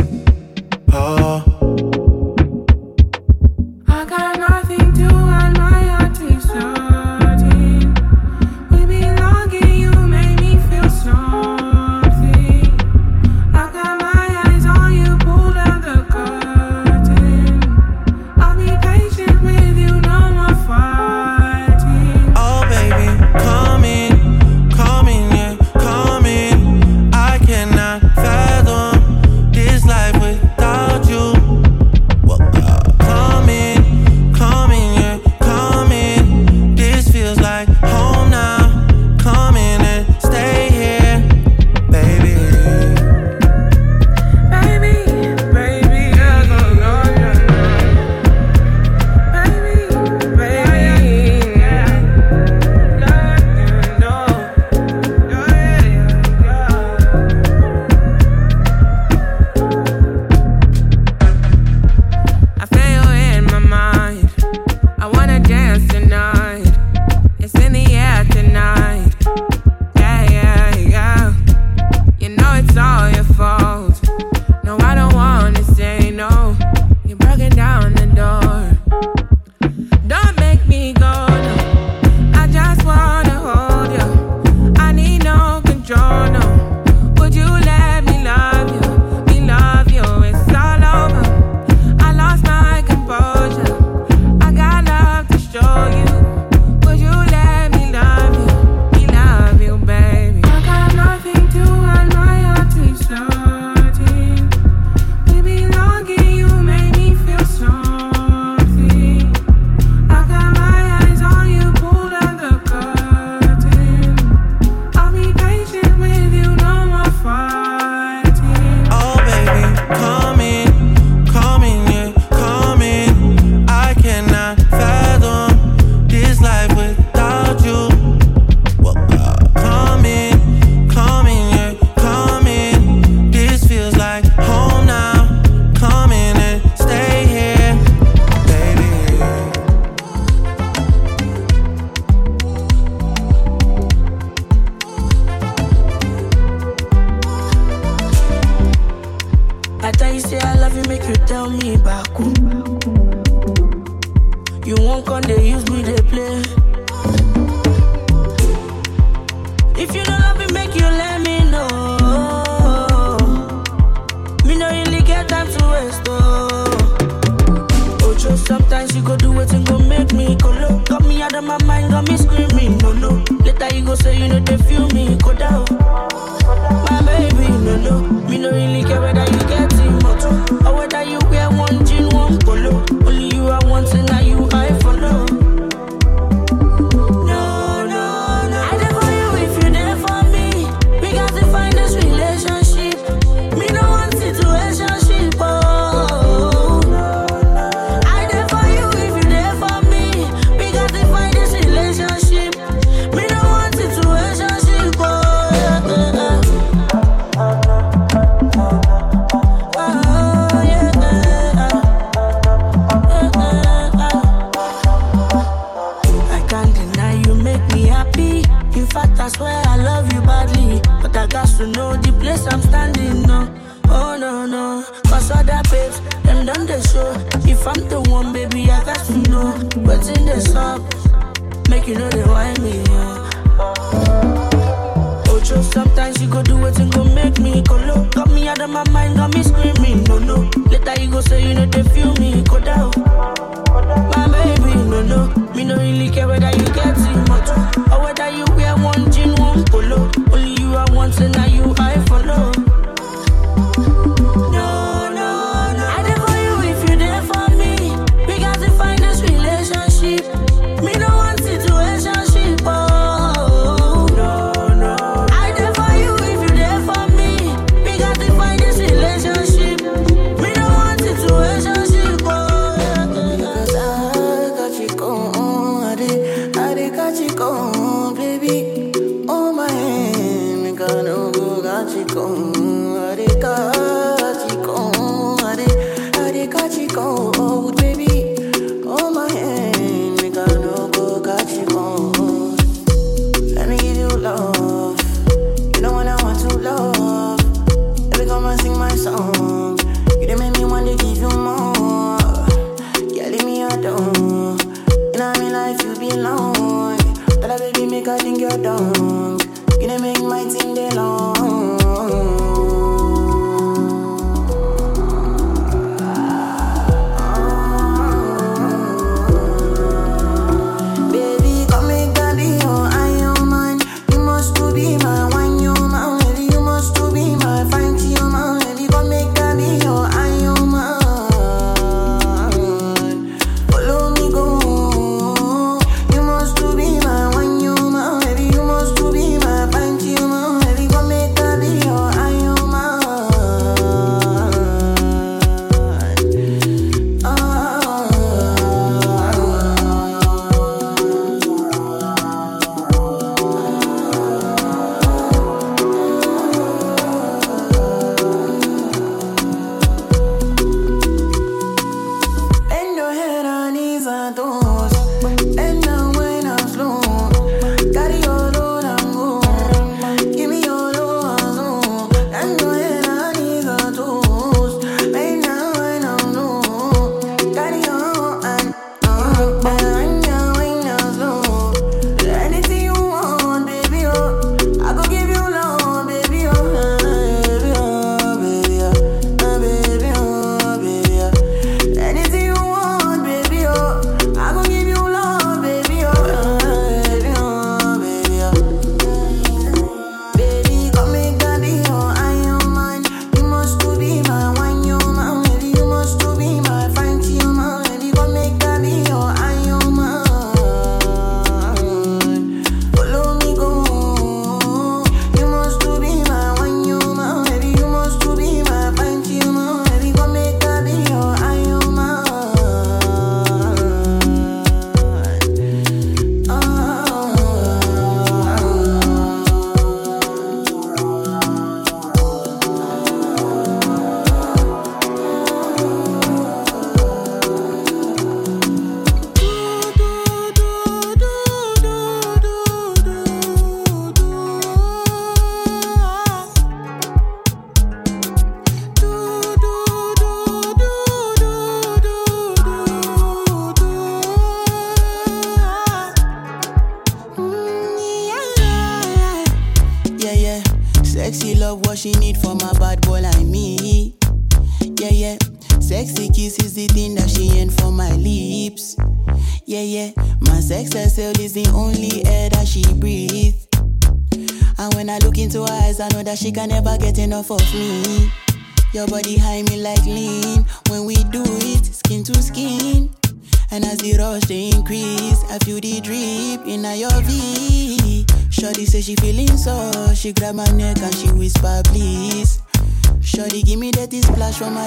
[236.43, 238.05] do it and go make me colo.
[238.11, 240.49] Got me out of my mind, got me screaming, no no.
[240.69, 242.91] Later you go say you know they feel me, go down.
[242.97, 245.27] My baby, no no.
[245.55, 247.49] Me no really care whether you get too much
[247.91, 250.09] or whether you wear one jean, one polo.
[250.31, 252.51] Only you I want and now you I follow.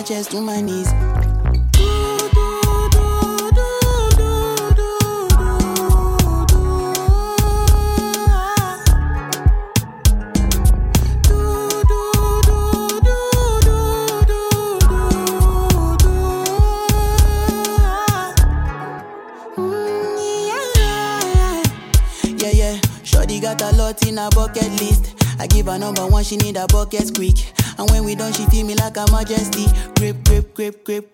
[0.07, 0.76] just do my knee.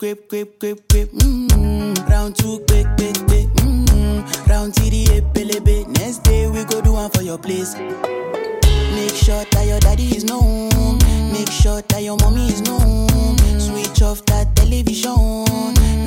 [0.02, 1.10] grip, grip, grip, grip.
[1.12, 2.10] Mm-hmm.
[2.10, 3.46] Round two, quick, quick, quick.
[3.62, 4.50] Mm-hmm.
[4.50, 5.86] Round TDA, pelebe.
[5.96, 7.76] Next day we go do one for your place.
[7.76, 10.98] Make sure that your daddy is known.
[11.32, 13.38] Make sure that your mommy is known.
[13.60, 15.46] Switch off that television.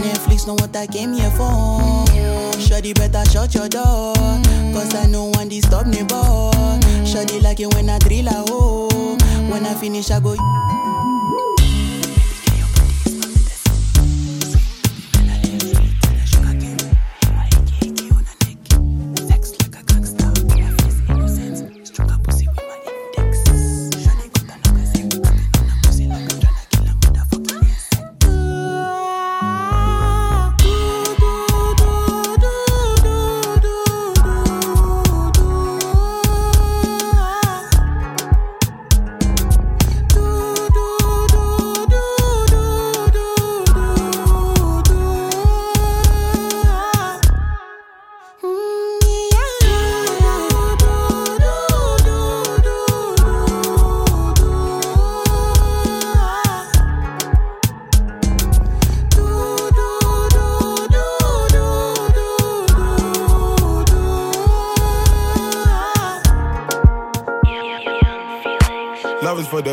[0.04, 1.80] Netflix know what I came here for.
[2.60, 4.14] Shoddy better shut your door.
[4.76, 6.52] Cause I know one disturb me ball.
[7.06, 9.16] Shoddy like it when I drill a hole.
[9.48, 10.36] When I finish, I go.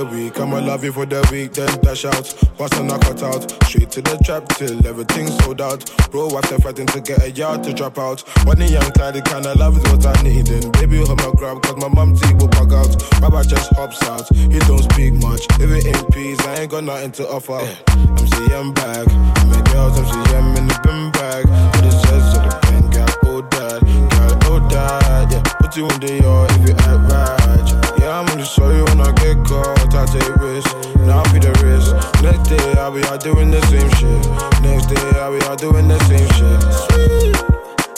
[0.05, 0.39] Week.
[0.39, 2.27] I'ma love you for the week, then dash out.
[2.57, 3.51] What's on a cut out?
[3.65, 5.85] Straight to the trap till everything's sold out.
[6.11, 8.21] Bro, after fighting to get a yard to drop out.
[8.47, 10.49] When a young the kind of love is what I need.
[10.49, 12.93] And baby, hold my grab, cause my mom teeth will bug out.
[13.21, 15.43] Baba just hops out, he don't speak much.
[15.61, 17.61] If it ain't peace, I ain't got nothing to offer.
[17.89, 19.07] I'm CM back,
[19.47, 21.45] my girls, I'm CM in the bin bag.
[21.75, 23.81] Put the chest to the pen, got oh dad,
[24.11, 25.43] got oh dad, yeah.
[25.61, 27.92] Put you in the yard if you act right.
[28.13, 29.95] I'm gonna show you when I get caught.
[29.95, 30.75] I take risks,
[31.09, 31.97] now I'll be the risk.
[32.23, 34.21] Next day, I'll be out doing the same shit.
[34.61, 36.61] Next day, I'll be out doing the same shit.
[36.93, 37.33] Sweet,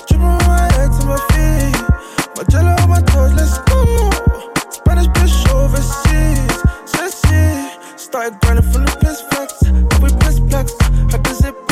[0.07, 1.75] dripping my head to my feet.
[2.37, 4.11] My jello on my toes, let's go.
[4.71, 7.75] Spanish bitch overseas, sexy.
[7.97, 9.65] Started grinding from the piss flex.
[10.01, 10.79] We piss flex,
[11.11, 11.64] had the zip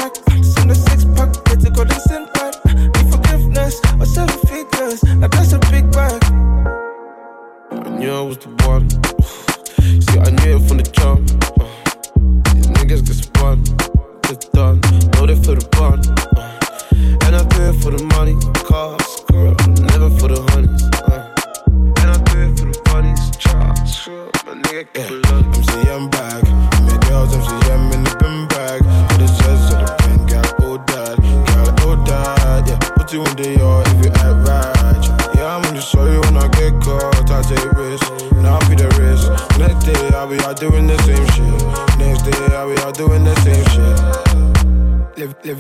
[8.03, 8.91] knew I was the one.
[10.03, 11.23] See, I knew it from the jump.
[11.61, 11.71] Uh,
[12.55, 13.63] these niggas get spun,
[14.27, 14.81] get done.
[15.13, 16.01] Know they feel the bun.
[16.37, 16.42] Uh,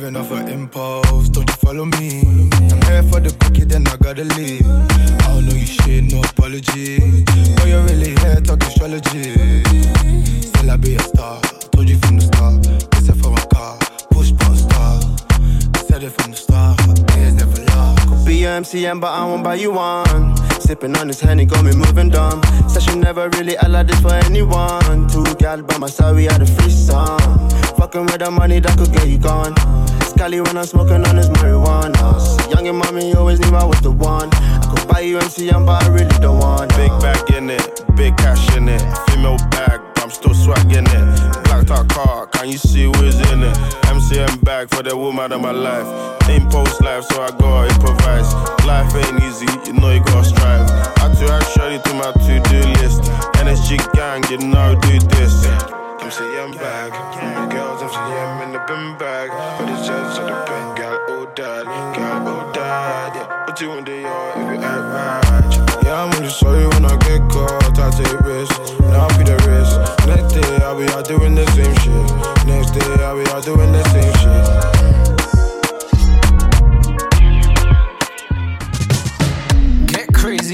[0.03, 2.23] living off an impulse, don't you follow me?
[2.73, 4.67] I'm here for the quickie, then I gotta leave.
[4.67, 6.99] I don't know you shit, no apology.
[7.55, 9.63] But you're really here talking astrology.
[10.43, 12.63] Still I be a star, told you from the start.
[12.93, 13.79] This is for car,
[14.11, 15.01] push button star.
[15.87, 17.95] Said it from the start, niggas never lie.
[18.09, 20.37] Could be your MCM, but I won't buy you one.
[20.59, 22.43] Sipping on this henny, got me moving dumb.
[22.81, 25.07] She never really allowed this for anyone.
[25.09, 27.53] Two gal by my side, we had a threesome.
[27.93, 29.53] Fucking with the money that could get you gone.
[30.09, 31.93] Scally when I'm smoking on this marijuana.
[32.51, 34.31] Young and mommy always knew I was the one.
[34.33, 36.71] I could buy you MCM, but I really don't want.
[36.71, 38.81] Big bag in it, big cash in it.
[39.11, 39.82] Female bag,
[40.13, 41.45] still swagging it.
[41.45, 43.57] Black top car, can you see who's in it?
[43.89, 45.87] MCM bag for the woman of my life.
[46.29, 48.33] Impulse life, so I gotta improvise.
[48.65, 50.71] Life ain't easy, you know you gotta strive.
[50.99, 53.03] I to add shorty to my to-do list.
[53.43, 55.47] NSG gang, you know do this.
[56.03, 56.93] MCM bag,
[57.51, 59.31] girls, MCM in the bin bag.
[59.59, 63.45] Put the chest to the pen, got oh dad, got oh dad, yeah.
[63.47, 65.85] Put you in the yard if you act right.
[65.85, 67.79] Yeah, I'm gonna show when I get caught.
[67.79, 68.59] I take risks,
[70.15, 72.47] Next day, I'll be out doing the same shit.
[72.47, 74.72] Next day, I'll be out doing the same shit.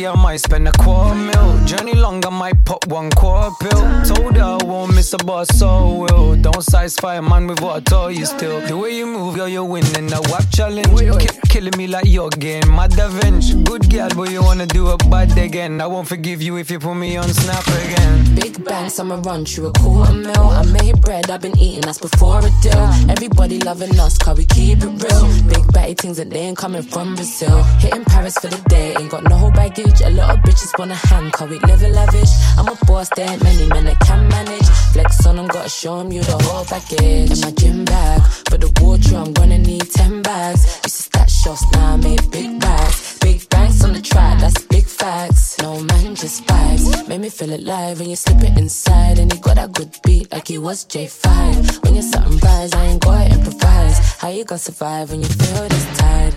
[0.09, 1.65] I might spend a quarter mil.
[1.67, 4.05] Journey long, I might pop one quarter pill.
[4.05, 6.37] Told her I won't miss a bus, so I will.
[6.37, 8.61] Don't satisfy a man with what I told you still.
[8.63, 10.89] The way you move, girl, you're winning the WAP challenge.
[11.21, 13.63] Ki- killing me like you're getting mad revenge.
[13.65, 15.81] Good girl, but you wanna do it bad again.
[15.81, 18.35] I won't forgive you if you put me on Snap again.
[18.35, 20.49] Big banks, I'ma run through a quarter mil.
[20.61, 22.89] I made bread, I've been eating that's before a deal.
[23.11, 25.27] Everybody loving us, cause we keep it real.
[25.49, 27.63] Big batty things that they ain't coming from Brazil.
[27.79, 29.98] Hitting Paris for the day, ain't got no baggage.
[30.05, 32.31] A lot of bitches wanna hang, cause we live lavish.
[32.57, 34.69] I'm a boss, there ain't many men that can manage.
[34.93, 37.31] Flex on them, gotta show 'em you the whole package.
[37.33, 40.65] In my gym bag, for the water, I'm gonna need 10 bags.
[40.85, 43.19] Used to stack shots, now I make big bags.
[43.21, 45.57] Big banks on the track, that's big facts.
[45.61, 47.09] No man, just vibes.
[47.09, 49.19] Make me feel alive when you slip it inside.
[49.19, 51.81] And you got that good beat like you was J5.
[51.83, 53.99] When you're something rise, I ain't gotta improvise.
[54.19, 56.35] How you gonna survive when you feel this tired?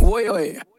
[0.00, 0.71] Wait, wait.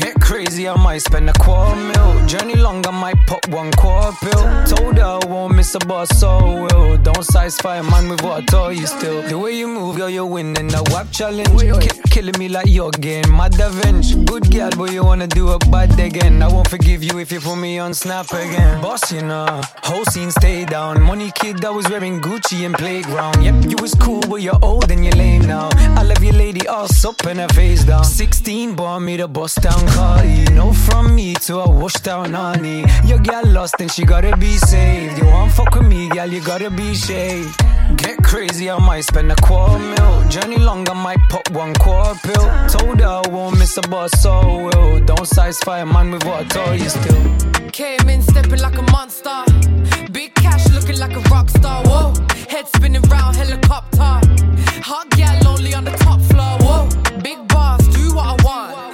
[0.00, 2.26] Get crazy, I might spend a quarter mil.
[2.26, 4.42] Journey long, I might pop one quarter pill.
[4.66, 6.96] Told her I won't miss a bus, so will.
[6.98, 9.22] Don't satisfy a man with what I told you still.
[9.22, 11.60] The way you move, girl, you're winning the WAP challenge.
[11.82, 14.24] Ki- killing me like you're getting mad revenge.
[14.26, 16.42] Good girl, but you wanna do it bad again.
[16.42, 18.80] I won't forgive you if you put me on Snap again.
[18.80, 21.02] Boss, you know, whole scene stay down.
[21.02, 23.42] Money kid that was wearing Gucci in playground.
[23.42, 25.68] Yep, you was cool, but you're old and you're lame now.
[25.98, 28.04] I love your lady, ass up and her face down.
[28.04, 29.87] 16, bought me the bust down
[30.24, 32.84] You know from me to a washed down honey.
[33.04, 35.18] Your girl lost and she gotta be saved.
[35.18, 37.56] You want fuck with me, girl, you gotta be shaved.
[37.96, 40.28] Get crazy, I might spend a quarter mil.
[40.28, 42.68] Journey long, I might pop one quarter pill.
[42.68, 45.00] Told her I won't miss a bus, so will.
[45.04, 47.70] Don't satisfy a man with what I told you still.
[47.70, 49.44] Came in stepping like a monster.
[50.12, 51.82] Big cash looking like a rock star.
[51.84, 52.12] Whoa,
[52.48, 54.20] head spinning round helicopter.
[54.82, 56.58] Hot gal only on the top floor.
[56.60, 56.88] Whoa,
[57.22, 58.87] big boss, do what I want.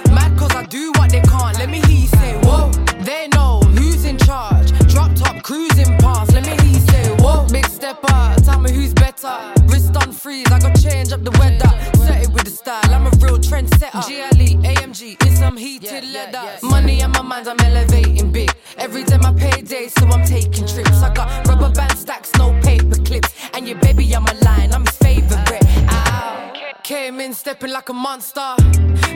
[8.71, 9.35] who's better?
[9.65, 11.69] Wrist on freeze, I got change up the weather.
[12.05, 14.01] Set it with the style, I'm a real trendsetter.
[14.07, 16.57] GLE, AMG, in some heated leather.
[16.63, 18.51] Money on my mind, I'm elevating big.
[18.77, 21.01] Every day my payday, so I'm taking trips.
[21.01, 23.33] I got rubber band stacks, no paper clips.
[23.53, 25.63] And your baby on my line, I'm his favorite.
[25.89, 26.64] Ow.
[26.85, 28.55] Came in stepping like a monster.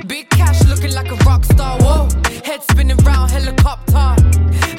[0.07, 1.77] Big cash looking like a rock star.
[1.81, 2.09] Whoa.
[2.43, 4.15] Head spinning round helicopter.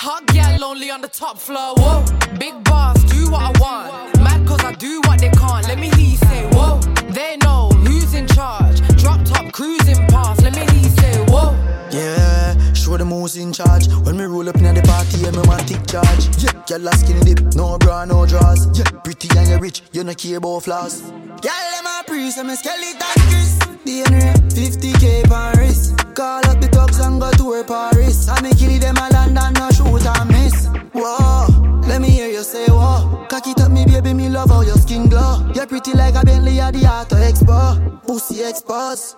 [0.00, 1.74] Hot gal only on the top floor.
[1.76, 2.04] Whoa.
[2.36, 4.18] Big boss, do what I want.
[4.18, 5.68] Mad cause I do what they can't.
[5.68, 6.80] Let me hear you say, whoa.
[7.12, 8.80] They know who's in charge.
[9.00, 10.42] Drop top cruising past.
[10.42, 11.54] Let me hear you say, whoa.
[11.92, 12.54] Yeah,
[12.90, 13.86] show them who's in charge.
[14.04, 16.26] When me roll up in the party, yeah, me want take charge.
[16.42, 18.66] Yeah, girl a skinny dip, no bra, no drawers.
[18.74, 21.00] Yeah, pretty and you rich, you no care about flaws.
[21.00, 23.58] Girl, them a priest, I'm a skeleton Chris.
[23.86, 25.94] DNA, 50k Paris.
[26.14, 28.28] Call up the thugs and go to her Paris.
[28.28, 30.66] I me kill them a London, no shoot and miss.
[30.92, 31.46] Whoa,
[31.86, 33.26] let me hear you say whoa.
[33.28, 35.48] Cock it up, me baby, me love how your skin glow.
[35.54, 38.02] You're pretty like a Bentley at the Auto Expo.
[38.04, 39.16] Pussy exposed.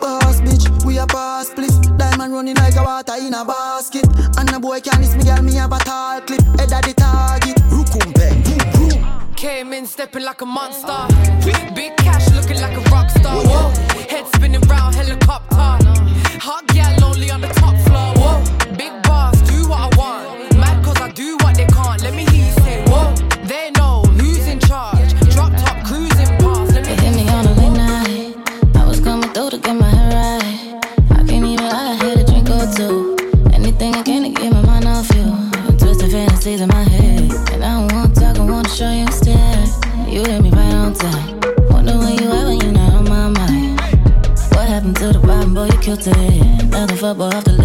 [0.00, 1.78] Boss bitch, we a pass please.
[1.96, 4.06] Diamond running like a water in a basket.
[4.38, 6.42] And a boy can't miss me, girl, me have a tall clip.
[6.58, 7.56] Head of the target.
[7.70, 8.12] Rukum.
[9.36, 11.06] Came in stepping like a monster.
[11.74, 13.36] Big cash looking like a rock star.
[13.36, 13.68] Whoa.
[14.08, 15.56] Head spinning round helicopter.
[16.40, 17.05] Hot gal
[45.88, 46.02] off
[47.44, 47.56] the.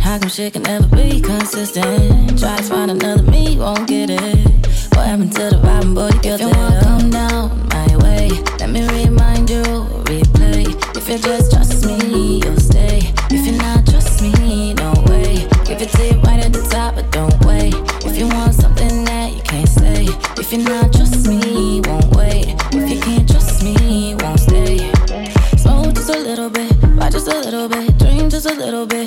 [0.00, 2.38] How come shit can never be consistent?
[2.38, 4.66] Try to find another me, won't get it.
[4.94, 6.40] What happened to the bottom, boy, you it.
[6.40, 8.28] If you wanna come down my way,
[8.60, 9.62] let me remind you,
[10.12, 10.66] replay.
[10.94, 13.12] If you just trust me, you'll stay.
[13.30, 15.48] If you not trust me, no way.
[15.64, 17.74] Give it to you right at the top, but don't wait.
[18.04, 20.04] If you want something that you can't say,
[20.36, 21.53] if you not trust me,
[28.46, 29.03] a little bit,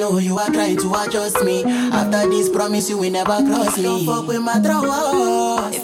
[0.00, 1.62] know you are trying to adjust me.
[1.62, 3.82] After this promise, you will never cross me.
[3.84, 5.79] Don't fuck with my trust.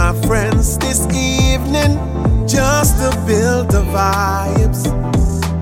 [0.00, 1.92] My friends this evening.
[2.48, 4.80] Just to build the vibes.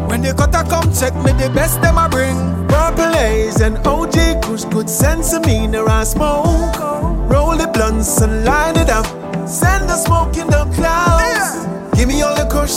[0.08, 2.38] When the cutter come check me, the best them I bring.
[2.68, 6.78] Purple haze and OG Kush good sense of meaner I smoke.
[7.32, 9.06] Roll the blunts and line it up.
[9.48, 11.48] Send the smoke in the clouds.
[11.96, 12.76] Give me all the kush.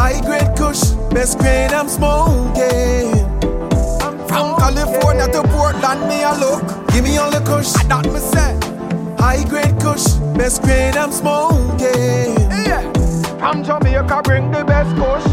[0.00, 0.82] High grade kush,
[1.14, 3.14] best grade I'm smoking.
[4.04, 6.62] I'm from California to Portland, me a look.
[6.92, 7.72] Give me all the kush.
[7.88, 8.69] That me say.
[9.20, 12.40] High grade kush, best grade I'm smoking.
[12.64, 12.90] Yeah.
[13.38, 15.26] From Jamaica, bring the best kush.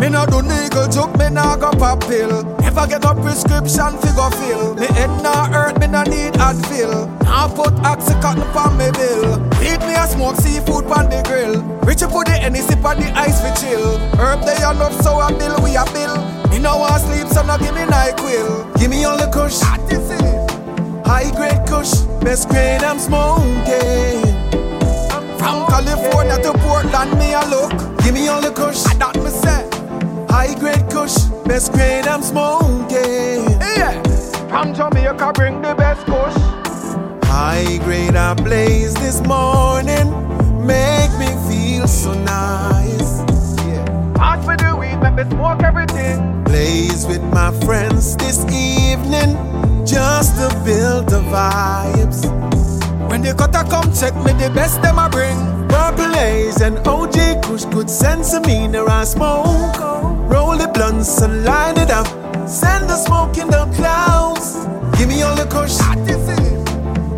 [0.00, 2.42] Me no do nigga joke, me nah go pop pill.
[2.60, 4.74] Never get no prescription figure fill.
[4.76, 7.12] Me head nah hurt, me nah need Advil.
[7.24, 9.36] Now put oxycontin on me bill.
[9.60, 11.60] Eat me a smoke seafood on the grill.
[11.84, 13.98] Rich you put the any sip on the ice for chill.
[14.16, 16.16] Herb they enough so a bill we a bill.
[16.48, 18.78] Me no want sleep so no give me NyQuil.
[18.78, 19.60] Give me all the kush.
[19.60, 20.35] That is it.
[21.06, 24.24] High grade kush, best grade I'm smoking.
[25.14, 27.70] I'm from California to Portland, me a look.
[28.02, 28.84] Give me all the kush.
[28.86, 29.62] I that me say.
[30.28, 31.16] High grade kush,
[31.46, 33.46] best grade I'm smoking.
[33.78, 34.02] Yeah.
[34.48, 36.36] From Jamaica, bring the best kush.
[37.28, 40.10] High grade I blaze this morning.
[40.66, 43.20] Make me feel so nice.
[43.64, 44.12] Yeah.
[44.16, 46.42] Pass me the weed, make me smoke everything.
[46.42, 49.55] Blaze with my friends this evening.
[49.86, 52.26] Just to build the vibes.
[53.08, 55.38] When the cutter come check me, the best them I bring.
[55.68, 59.78] Purple haze and OG Kush good sense of me near I smoke.
[60.30, 62.06] Roll the blunts and line it up.
[62.48, 64.66] Send the smoke in the clouds.
[64.98, 65.78] Give me all the kush.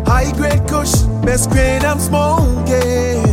[0.09, 3.23] High grade kush, best grade I'm smoking.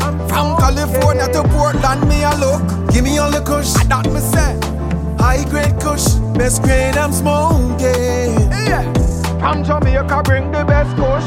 [0.00, 2.92] I'm from California to Portland, me a look.
[2.92, 3.72] Give me all the kush.
[3.88, 4.67] That me say.
[5.18, 8.50] High grade kush, best grade I'm smoking.
[8.50, 8.84] Yeah.
[9.38, 11.24] From Jamaica, bring the best kush.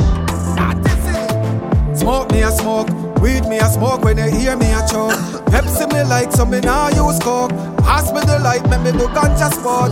[0.55, 1.97] That is it.
[1.97, 2.89] Smoke me a smoke,
[3.21, 5.13] weed me a smoke when you hear me a choke.
[5.51, 7.51] Pepsi me like so me nah use coke.
[7.83, 9.91] Pass me the light, make me do ganja sport.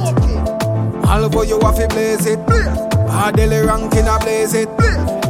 [1.07, 2.39] Alvo you have to blaze it.
[3.09, 4.69] Hardly ranking a blaze it.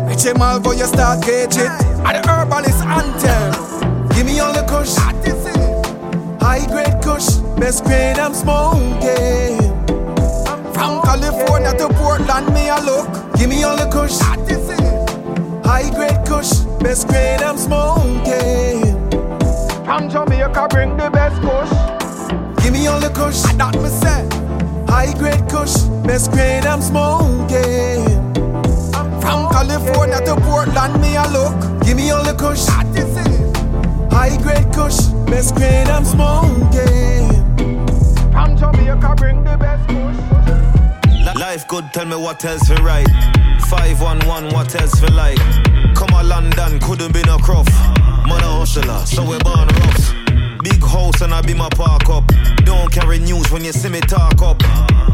[0.08, 1.72] Reach him Alvo you start gauge it.
[2.06, 4.10] And the herbalist anthem.
[4.10, 4.94] Give me all the kush.
[4.96, 5.59] That is it.
[6.50, 9.62] High grade kush, best grade I'm smoking.
[10.50, 13.38] I'm from California to Portland, me a look.
[13.38, 14.18] Give me all the kush.
[14.18, 15.64] That is it.
[15.64, 16.50] High grade kush,
[16.82, 18.98] best grade I'm smoking.
[19.14, 22.64] I'm from Jamaica, bring the best kush.
[22.64, 23.44] Give me all the kush.
[23.44, 24.26] That me say.
[24.92, 28.10] High grade kush, best grade I'm smoking.
[28.96, 31.86] I'm from California to Portland, me a look.
[31.86, 32.66] Give me all the kush.
[32.66, 33.49] That is it.
[34.20, 35.00] High grade kush,
[35.32, 37.30] best grade I'm smoking.
[38.34, 41.36] From Jamaica, bring the best kush.
[41.40, 43.08] Life good, tell me what else for right.
[43.70, 45.38] 511, what else for like?
[45.96, 47.72] Come on, London, couldn't be no croft.
[48.28, 50.14] Man a hustler, so we born rough.
[50.64, 52.26] Big house and I be my park up.
[52.66, 54.62] Don't carry news when you see me talk up.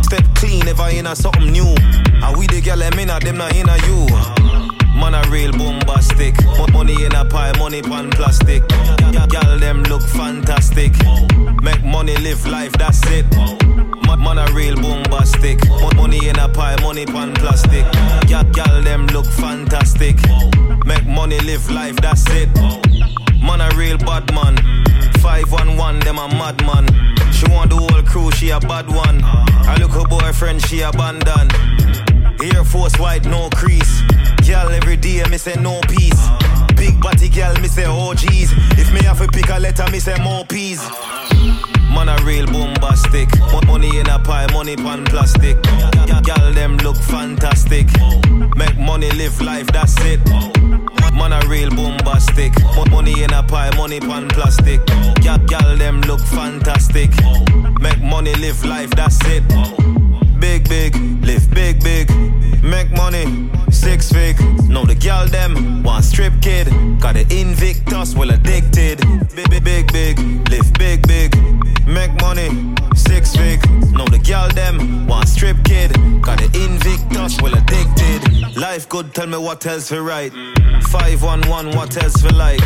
[0.01, 1.75] Step clean if I in a something new.
[2.23, 4.07] And we the gal them in a them not in a you.
[4.99, 6.43] Man a real bombastic.
[6.57, 8.63] Mo- Money in a pie, money pan plastic.
[12.05, 13.25] Money, live life, that's it.
[14.05, 15.57] Ma- Man a real bombastic.
[15.67, 17.83] Mo- Money in a pie, money pan plastic.
[18.27, 20.15] Gal, gal them look fantastic.
[20.85, 22.49] Make money, live life, that's it.
[23.41, 24.55] Man a real bad man.
[25.21, 26.85] 511, them a madman.
[27.33, 29.21] She want the whole crew, she a bad one.
[29.23, 31.53] I look her boyfriend, she abandoned.
[32.43, 34.01] Air Force white, no crease.
[34.45, 36.21] Girl, every day, me say no peace.
[36.75, 38.51] Big body girl, me say oh geez.
[38.77, 40.81] If me have to pick a letter, me say more peas.
[41.95, 43.29] Man a real bombastic.
[43.65, 45.61] Money in a pie, money pan plastic.
[46.23, 47.87] Gal them look fantastic.
[48.55, 50.19] Make money, live life, that's it.
[51.13, 52.53] Man a real bombastic.
[52.91, 54.85] Money in a pie, money pan plastic.
[55.21, 57.11] Gal, them look fantastic.
[57.79, 59.43] Make money, live life, that's it.
[60.39, 62.11] Big, big, live big, big.
[62.65, 64.39] Make money, six fig.
[64.67, 66.65] Know the gal them want strip kid.
[66.99, 68.97] Got the Invictus, well addicted.
[69.35, 70.19] Big, big, big,
[70.49, 71.35] live big, big.
[71.85, 72.49] Make money,
[73.07, 73.59] six fig.
[73.91, 75.91] Know the gal them want strip kid.
[76.21, 78.55] Got the Invictus, well addicted.
[78.55, 80.31] Life good, tell me what else for right.
[80.89, 82.61] 511, what else for like?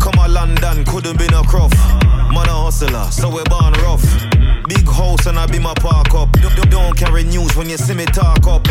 [0.00, 1.76] Come on, London, couldn't be no croft.
[2.32, 4.04] Man a hustler, so we born rough.
[4.68, 6.30] Big house and I be my park up.
[6.70, 8.66] Don't, carry news when you see me talk up.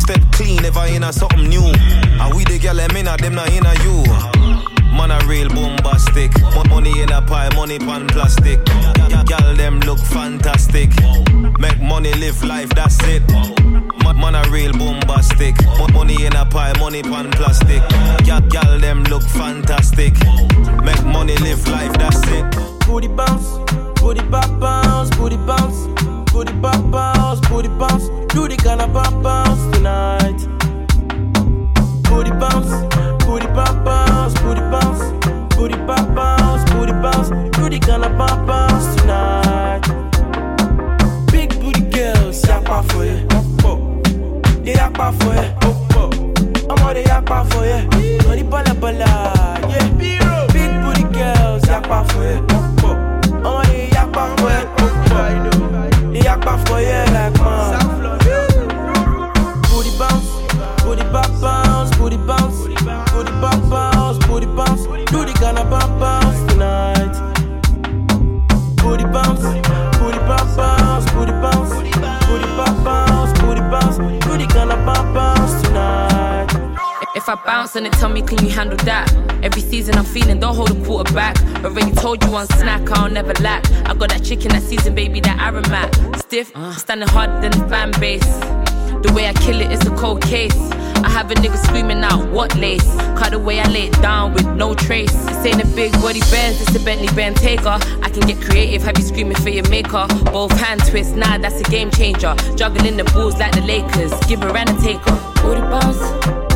[0.00, 1.62] Step clean if I in a something new.
[1.64, 4.75] And we the gal them in a them not in a you.
[4.96, 6.32] Man a real bombastic.
[6.68, 8.64] Money in a pie, money pan plastic.
[9.26, 10.90] Gal them look fantastic.
[11.58, 13.22] Make money, live life, that's it.
[14.02, 15.54] Man, a real bombastic.
[15.92, 17.82] Money in a pie, money pan plastic.
[18.24, 20.14] Gal, them look fantastic.
[20.84, 22.44] Make money, live life, that's it.
[22.86, 23.58] Booty bounce,
[24.00, 25.86] booty pop bounce, booty bounce,
[26.32, 28.08] booty pop bounce, booty bounce.
[28.62, 30.38] Kind of pop bounce tonight.
[32.02, 32.72] Booty bounce,
[33.24, 35.02] booty pop bounce, booty bounce,
[35.56, 37.30] booty pop bounce, booty bounce.
[37.86, 39.82] Kind of pop bounce tonight.
[41.30, 43.26] Big booty girls, yapa for you.
[44.64, 46.68] They yapa for you.
[46.68, 48.26] I'm all they yapa for you.
[48.26, 49.06] Money bala bala,
[49.68, 49.88] yeah.
[50.52, 52.38] Big booty girls, yapa for you.
[53.36, 56.12] I'm all they yapa for you.
[56.12, 57.75] They yapa for you like man.
[74.86, 76.76] Do the kind of pop bounce tonight.
[77.16, 79.12] If I bounce and it tell me, can you handle that?
[79.42, 81.40] Every season I'm feeling, don't hold a quarter back.
[81.64, 83.68] Already told you one snack, I'll never lack.
[83.86, 86.18] I got that chicken that season, baby, that aromat.
[86.20, 86.72] Stiff, uh.
[86.74, 88.65] standing harder than the fan base.
[89.06, 90.56] The way I kill it is a cold case.
[91.06, 92.96] I have a nigga screaming out, what lace?
[93.16, 95.12] Cut the way I lay it down with no trace.
[95.26, 97.80] This ain't a big body Benz, it's a Bentley Bentayga.
[98.02, 100.06] I can get creative, have you screaming for your maker.
[100.32, 102.34] Both hand twists, nah, that's a game changer.
[102.56, 105.14] Juggling the balls like the Lakers, give her and a taker.
[105.40, 106.02] Booty bounce,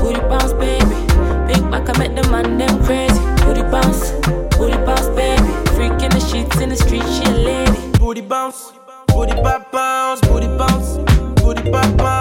[0.01, 0.99] booty bounce, baby.
[1.47, 3.21] Big back, I make the man them crazy.
[3.45, 4.11] Booty bounce,
[4.57, 5.53] booty bounce, baby.
[5.77, 7.99] Freak in the sheets in the street, she a lady.
[7.99, 8.73] Booty bounce,
[9.07, 10.97] booty pop bounce, booty bounce,
[11.41, 12.20] booty pop bounce,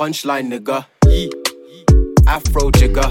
[0.00, 0.86] Punchline nigga.
[2.26, 3.10] Afro jigger.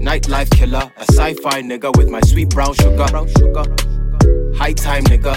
[0.00, 0.92] Nightlife killer.
[0.96, 3.06] A sci fi nigga with my sweet brown sugar.
[4.56, 5.34] High time nigga.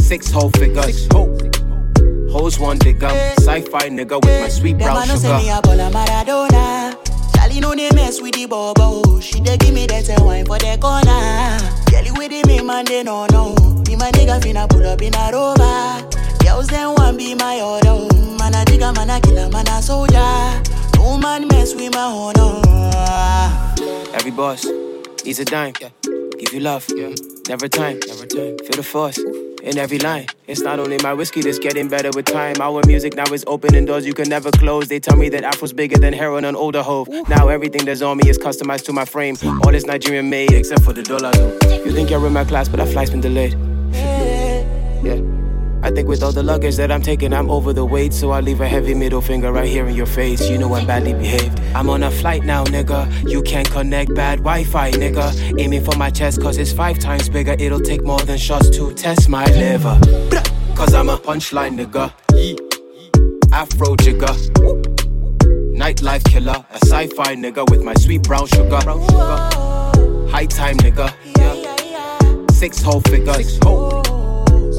[0.00, 1.06] Six whole figures.
[2.32, 3.10] Hoes one digger.
[3.40, 5.58] Sci fi nigga with my sweet brown a no say me sugar.
[5.58, 6.96] a ball Maradona.
[7.36, 9.20] Charlie know they mess with the bobo.
[9.20, 11.58] She dey give me that wine for the corner.
[11.90, 13.52] Kelly with the me man they no know.
[13.86, 16.21] Me my nigga finna pull up in a rover.
[16.44, 18.14] Girls them want be my order.
[18.38, 20.62] Man a digger, man a killer, man a soldier.
[20.96, 22.60] No man mess with my honor.
[22.64, 24.10] Oh.
[24.14, 24.64] Every boss
[25.24, 25.72] needs a dime.
[25.72, 26.86] Give you love.
[27.48, 27.98] Never time.
[28.06, 28.58] Never time.
[28.58, 29.18] Feel the force.
[29.62, 32.56] In every line, it's not only my whiskey that's getting better with time.
[32.60, 34.88] Our music now is opening doors you can never close.
[34.88, 37.08] They tell me that Afro's bigger than heroin on older hove.
[37.28, 39.36] Now everything that's on me is customized to my frame.
[39.62, 41.52] All is Nigerian made, except for the dollar though.
[41.84, 43.56] You think you're in my class, but that flight's been delayed.
[45.04, 45.31] Yeah.
[45.84, 48.12] I think with all the luggage that I'm taking, I'm over the weight.
[48.12, 50.48] So I leave a heavy middle finger right here in your face.
[50.48, 51.60] You know I'm badly behaved.
[51.74, 53.28] I'm on a flight now, nigga.
[53.28, 55.60] You can't connect bad Wi Fi, nigga.
[55.60, 57.56] Aiming for my chest, cause it's five times bigger.
[57.58, 59.98] It'll take more than shots to test my liver.
[60.76, 62.12] Cause I'm a punchline, nigga.
[63.52, 64.34] Afro jigger.
[65.74, 66.64] Nightlife killer.
[66.70, 68.80] A sci fi nigga with my sweet brown sugar.
[70.30, 71.12] High time, nigga.
[72.52, 73.58] Six whole figures.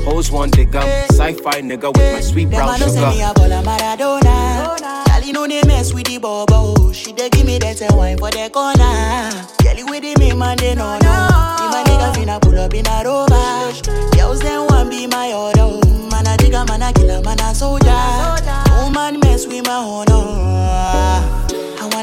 [0.05, 0.81] Hoes one digger.
[1.11, 3.30] Sci fi nigga with my sweet brown Them brown a no say me sugar.
[3.30, 5.05] a ball a Maradona.
[5.07, 6.91] Charlie know they mess with the bobo.
[6.91, 9.30] She dey give me that wine for the corner.
[9.59, 11.27] Kelly with the me man they no know.
[11.59, 14.15] Me my nigga finna pull up in a rover.
[14.17, 15.80] Girls them want be my order.
[16.11, 17.88] Man a digger, man a killer, man a soldier.
[18.67, 21.43] No man mess with my honor.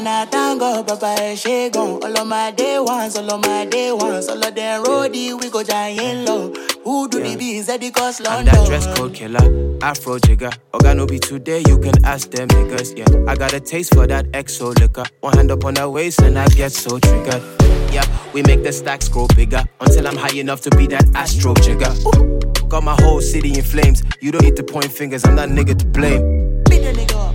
[0.01, 2.03] I wanna thank God, Papa she gone.
[2.03, 5.49] All of my day ones, all of my day ones, all of them roadie, we
[5.49, 6.51] go giant low.
[6.83, 10.49] Who do the bees at the cost I'm that dress code killer, Afro jigger.
[10.73, 12.97] Organo be today, you can ask them niggas.
[12.97, 15.05] Yeah, I got a taste for that exo liquor.
[15.19, 17.43] One hand up on the waist and I get so triggered.
[17.91, 21.53] Yeah, we make the stacks grow bigger until I'm high enough to be that astro
[21.53, 21.93] jigger.
[22.07, 24.01] Ooh, got my whole city in flames.
[24.19, 26.63] You don't need to point fingers, I'm that nigga to blame.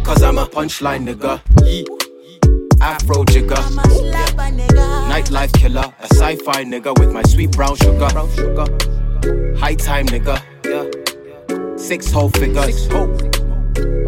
[0.03, 2.06] Cause I'm a punchline nigga.
[2.87, 3.57] Afro jigger.
[5.11, 8.07] Nightlife killer, a sci fi nigga with my sweet brown sugar.
[9.59, 10.37] High time nigga.
[11.77, 12.87] Six whole figures.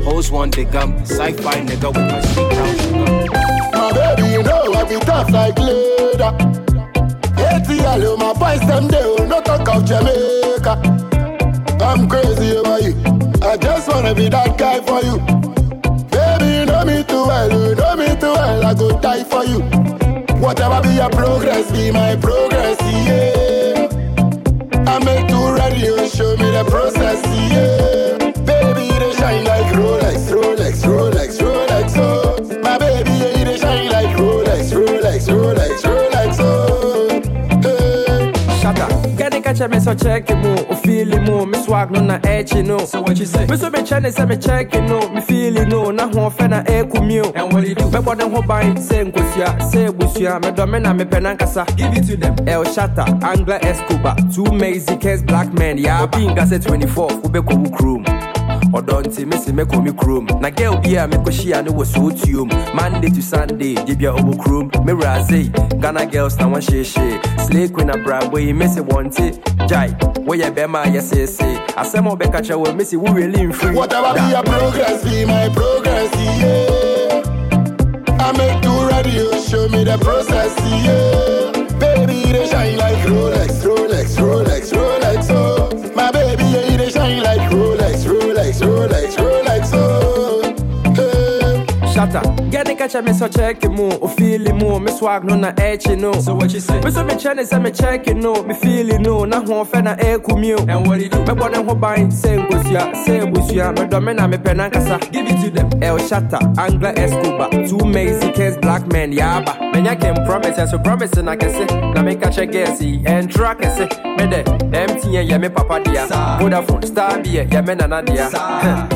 [0.05, 0.87] Hoes one digger.
[1.05, 3.27] Sci fi nigga with my sweet brown sugar.
[3.73, 6.33] My baby, you know I be tough like leather.
[7.35, 10.75] ATL, hey, my boys, them they will not talk of Jamaica.
[11.81, 12.95] I'm crazy over you.
[13.43, 15.19] I just wanna be that guy for you.
[16.11, 17.68] Baby, you know me too well,
[18.99, 19.61] I die for you.
[20.41, 23.87] Whatever be your progress, be my progress, yeah.
[24.89, 24.99] I
[25.31, 26.65] you ready, you show me the
[39.59, 42.79] Catch me so check it mo, o feel it me swag no na edge no.
[42.79, 43.45] So what you say?
[43.47, 46.31] Me so be chane say me check it no, me feel it no, na ho
[46.31, 47.33] fe na e kumio.
[47.35, 47.91] And what you do?
[47.91, 51.67] Me body ho ban say nkosia, say busia, me do me na me penankasa.
[51.77, 52.37] Give it to them.
[52.49, 56.07] El Shatta, Angla Escobar, two Mexicans, black men, yeah.
[56.07, 58.18] Pinga say 24, ube ko ukrum.
[58.73, 63.09] Ɔdɔ nti mesi mɛkɔ me kurom na girl bi a mekɔhyia no wɔ sootuom monday
[63.11, 65.49] to sunday gye bia ɔwɔ kurom mewura sei
[65.81, 69.39] ghana girls na wɔhyehyee slay queen abrabɔ yi mesi wɔnte
[69.69, 69.91] gyae
[70.27, 74.43] woyɛ bɛrima a yɛseesee asɛm a wobɛka kyerɛ wɔ mesi woreli mfiri Whatever be your
[74.43, 77.23] progress, be my progress, yeah.
[78.21, 80.53] I make two radio show me the process,
[80.85, 81.53] yeah.
[81.79, 84.48] Baby, they shine like Rolex, Rolex, Rolex,
[92.09, 95.25] Shatta, get the catch me so check it mo, o feel it mo, me swag
[95.25, 96.13] no na edge no.
[96.15, 96.81] So what you say?
[96.81, 99.65] Me so me chane say me check it no, me feel it no, na ho
[99.65, 100.59] fe na e kumio.
[100.69, 101.19] And what you do?
[101.21, 104.99] Me body ho ban, say nkosia, say busia, me do me na me penankasa.
[105.13, 105.83] Give it to them.
[105.83, 109.57] El Shatta, Angla Escobar, two Mexicans, black men, yaba.
[109.73, 111.67] Menya can promise, and so promise na kese.
[111.95, 113.89] Na me catch a guessy, and track kese.
[114.17, 116.07] Me de, MTN ya me papa dia.
[116.41, 118.29] Vodafone, Star Beer, ya me nana dia.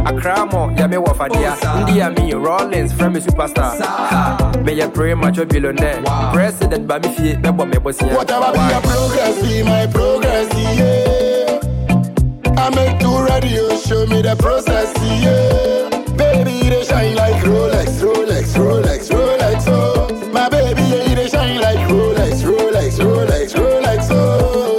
[0.06, 1.56] Accra mo, ya me wafa dia.
[1.80, 4.64] India me, Rollins, friend me superstar.
[4.64, 6.02] Me ya premature billionaire.
[6.32, 8.14] President ba me fie, me bo me ya.
[8.14, 10.48] Whatever be your progress, be my progress,
[10.78, 11.58] yeah.
[12.62, 15.90] I make ready, you show me the process, yeah.
[16.16, 20.30] Baby, they shine like Rolex, Rolex, Rolex, Rolex, oh.
[20.32, 24.78] My baby, yeah, they shine like Rolex, Rolex, Rolex, Rolex, oh.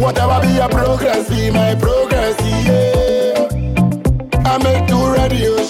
[0.00, 2.01] Whatever be your progress, be my progress,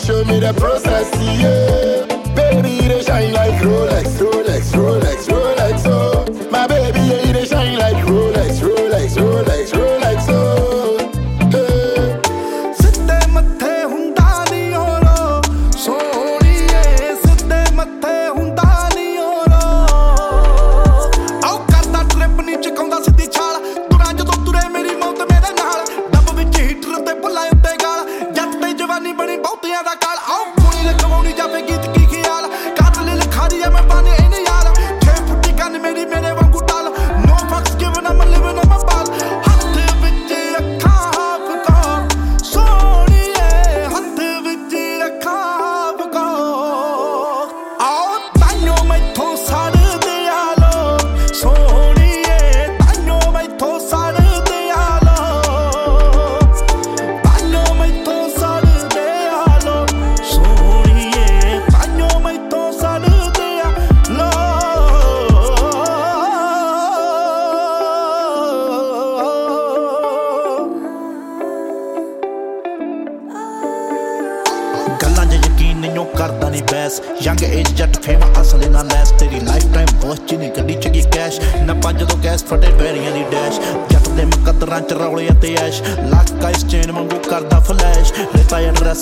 [0.02, 2.06] show me the process, yeah.
[2.34, 4.31] Baby, they shine like Rolex,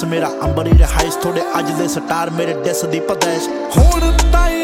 [0.01, 4.60] ਰੇਤਾ address ਮੇਰਾ ਅੰਬਰੀ ਰਹਾਇਸ ਥੋੜੇ ਅੱਜ ਦੇ star ਮੇਰੇ ਡਿਸ ਦੀ ਪਦੈਸ਼। ਹੁਣ ਤਾਈ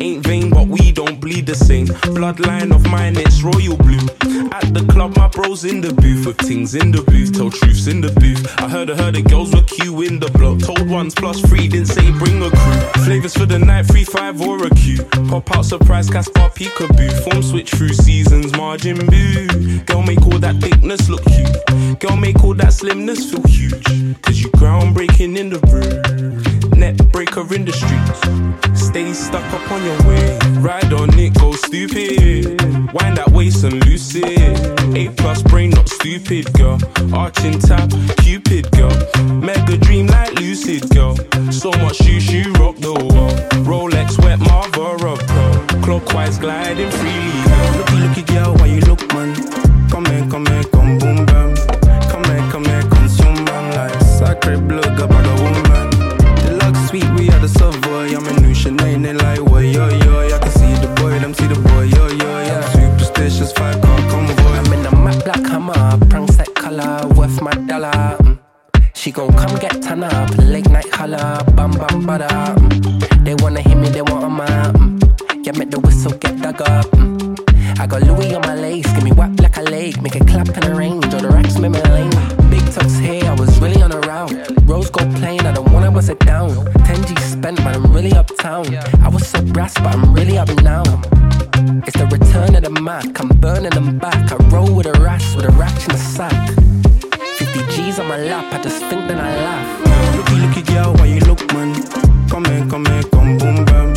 [0.00, 1.86] Ain't vain, but we don't bleed the same.
[1.86, 3.98] Bloodline of mine, it's royal blue.
[4.52, 7.32] At the club, my bros in the booth with things in the booth.
[7.32, 8.46] Tell truths in the booth.
[8.60, 10.60] I heard, I heard the girls were queue in the block.
[10.60, 13.02] Told ones plus three, didn't say bring a crew.
[13.04, 15.02] Flavors for the night, three, five, or a queue.
[15.28, 17.10] Pop out surprise, Casper peekaboo.
[17.24, 19.80] Form switch through seasons, margin boo.
[19.86, 22.00] Girl, make all that thickness look cute.
[22.00, 23.84] Girl, make all that slimness feel huge.
[24.22, 26.47] Cause you groundbreaking in the room.
[26.78, 28.80] Net breaker in the streets.
[28.80, 30.38] Stay stuck up on your way.
[30.60, 32.62] Ride on it, go stupid.
[32.94, 34.26] Wind that waist and loose it.
[34.96, 36.78] A plus brain, not stupid, girl.
[37.12, 38.94] Arching tap, cupid, girl.
[39.42, 41.16] Mega dream like lucid, girl.
[41.50, 43.38] So much you, you rock the world.
[43.66, 45.82] Rolex, wet Marva, up, girl.
[45.82, 47.76] Clockwise gliding freely, girl.
[47.78, 49.34] Looky, looky, girl, why you look, man?
[49.90, 51.56] Come here, come here, come boom, bam.
[52.06, 53.74] Come here, come here, consume, man.
[53.74, 54.96] Like sacred blood,
[70.02, 72.28] up, late night holla, bam bam bada.
[72.56, 73.24] mm.
[73.24, 74.74] They wanna hear me, they want a man.
[74.74, 75.46] Mm.
[75.46, 76.86] Yeah, make the whistle get dug up.
[76.92, 77.80] Mm.
[77.80, 80.48] I got Louis on my lace, give me whack like a lake, make it clap
[80.48, 82.10] in the range, or the racks make me lane.
[82.50, 84.32] Big talks here, I was really on a route.
[84.64, 86.50] Rose gold plain, I don't wanna bust it down.
[86.86, 88.66] 10G spent, but I'm really uptown.
[89.02, 90.82] I was so brass, but I'm really up now.
[91.86, 94.32] It's the return of the Mac, I'm burning them back.
[94.32, 96.50] I roll with a rash, with a rack in the sack.
[97.38, 99.87] 50 G's on my lap, I just think then I laugh.
[100.68, 101.74] Girl, why you look, man?
[102.28, 103.94] Come here, come here, come boom, bam.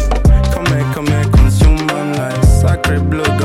[0.54, 2.18] Come here, come here, consume, man.
[2.18, 3.40] Like sacred blood,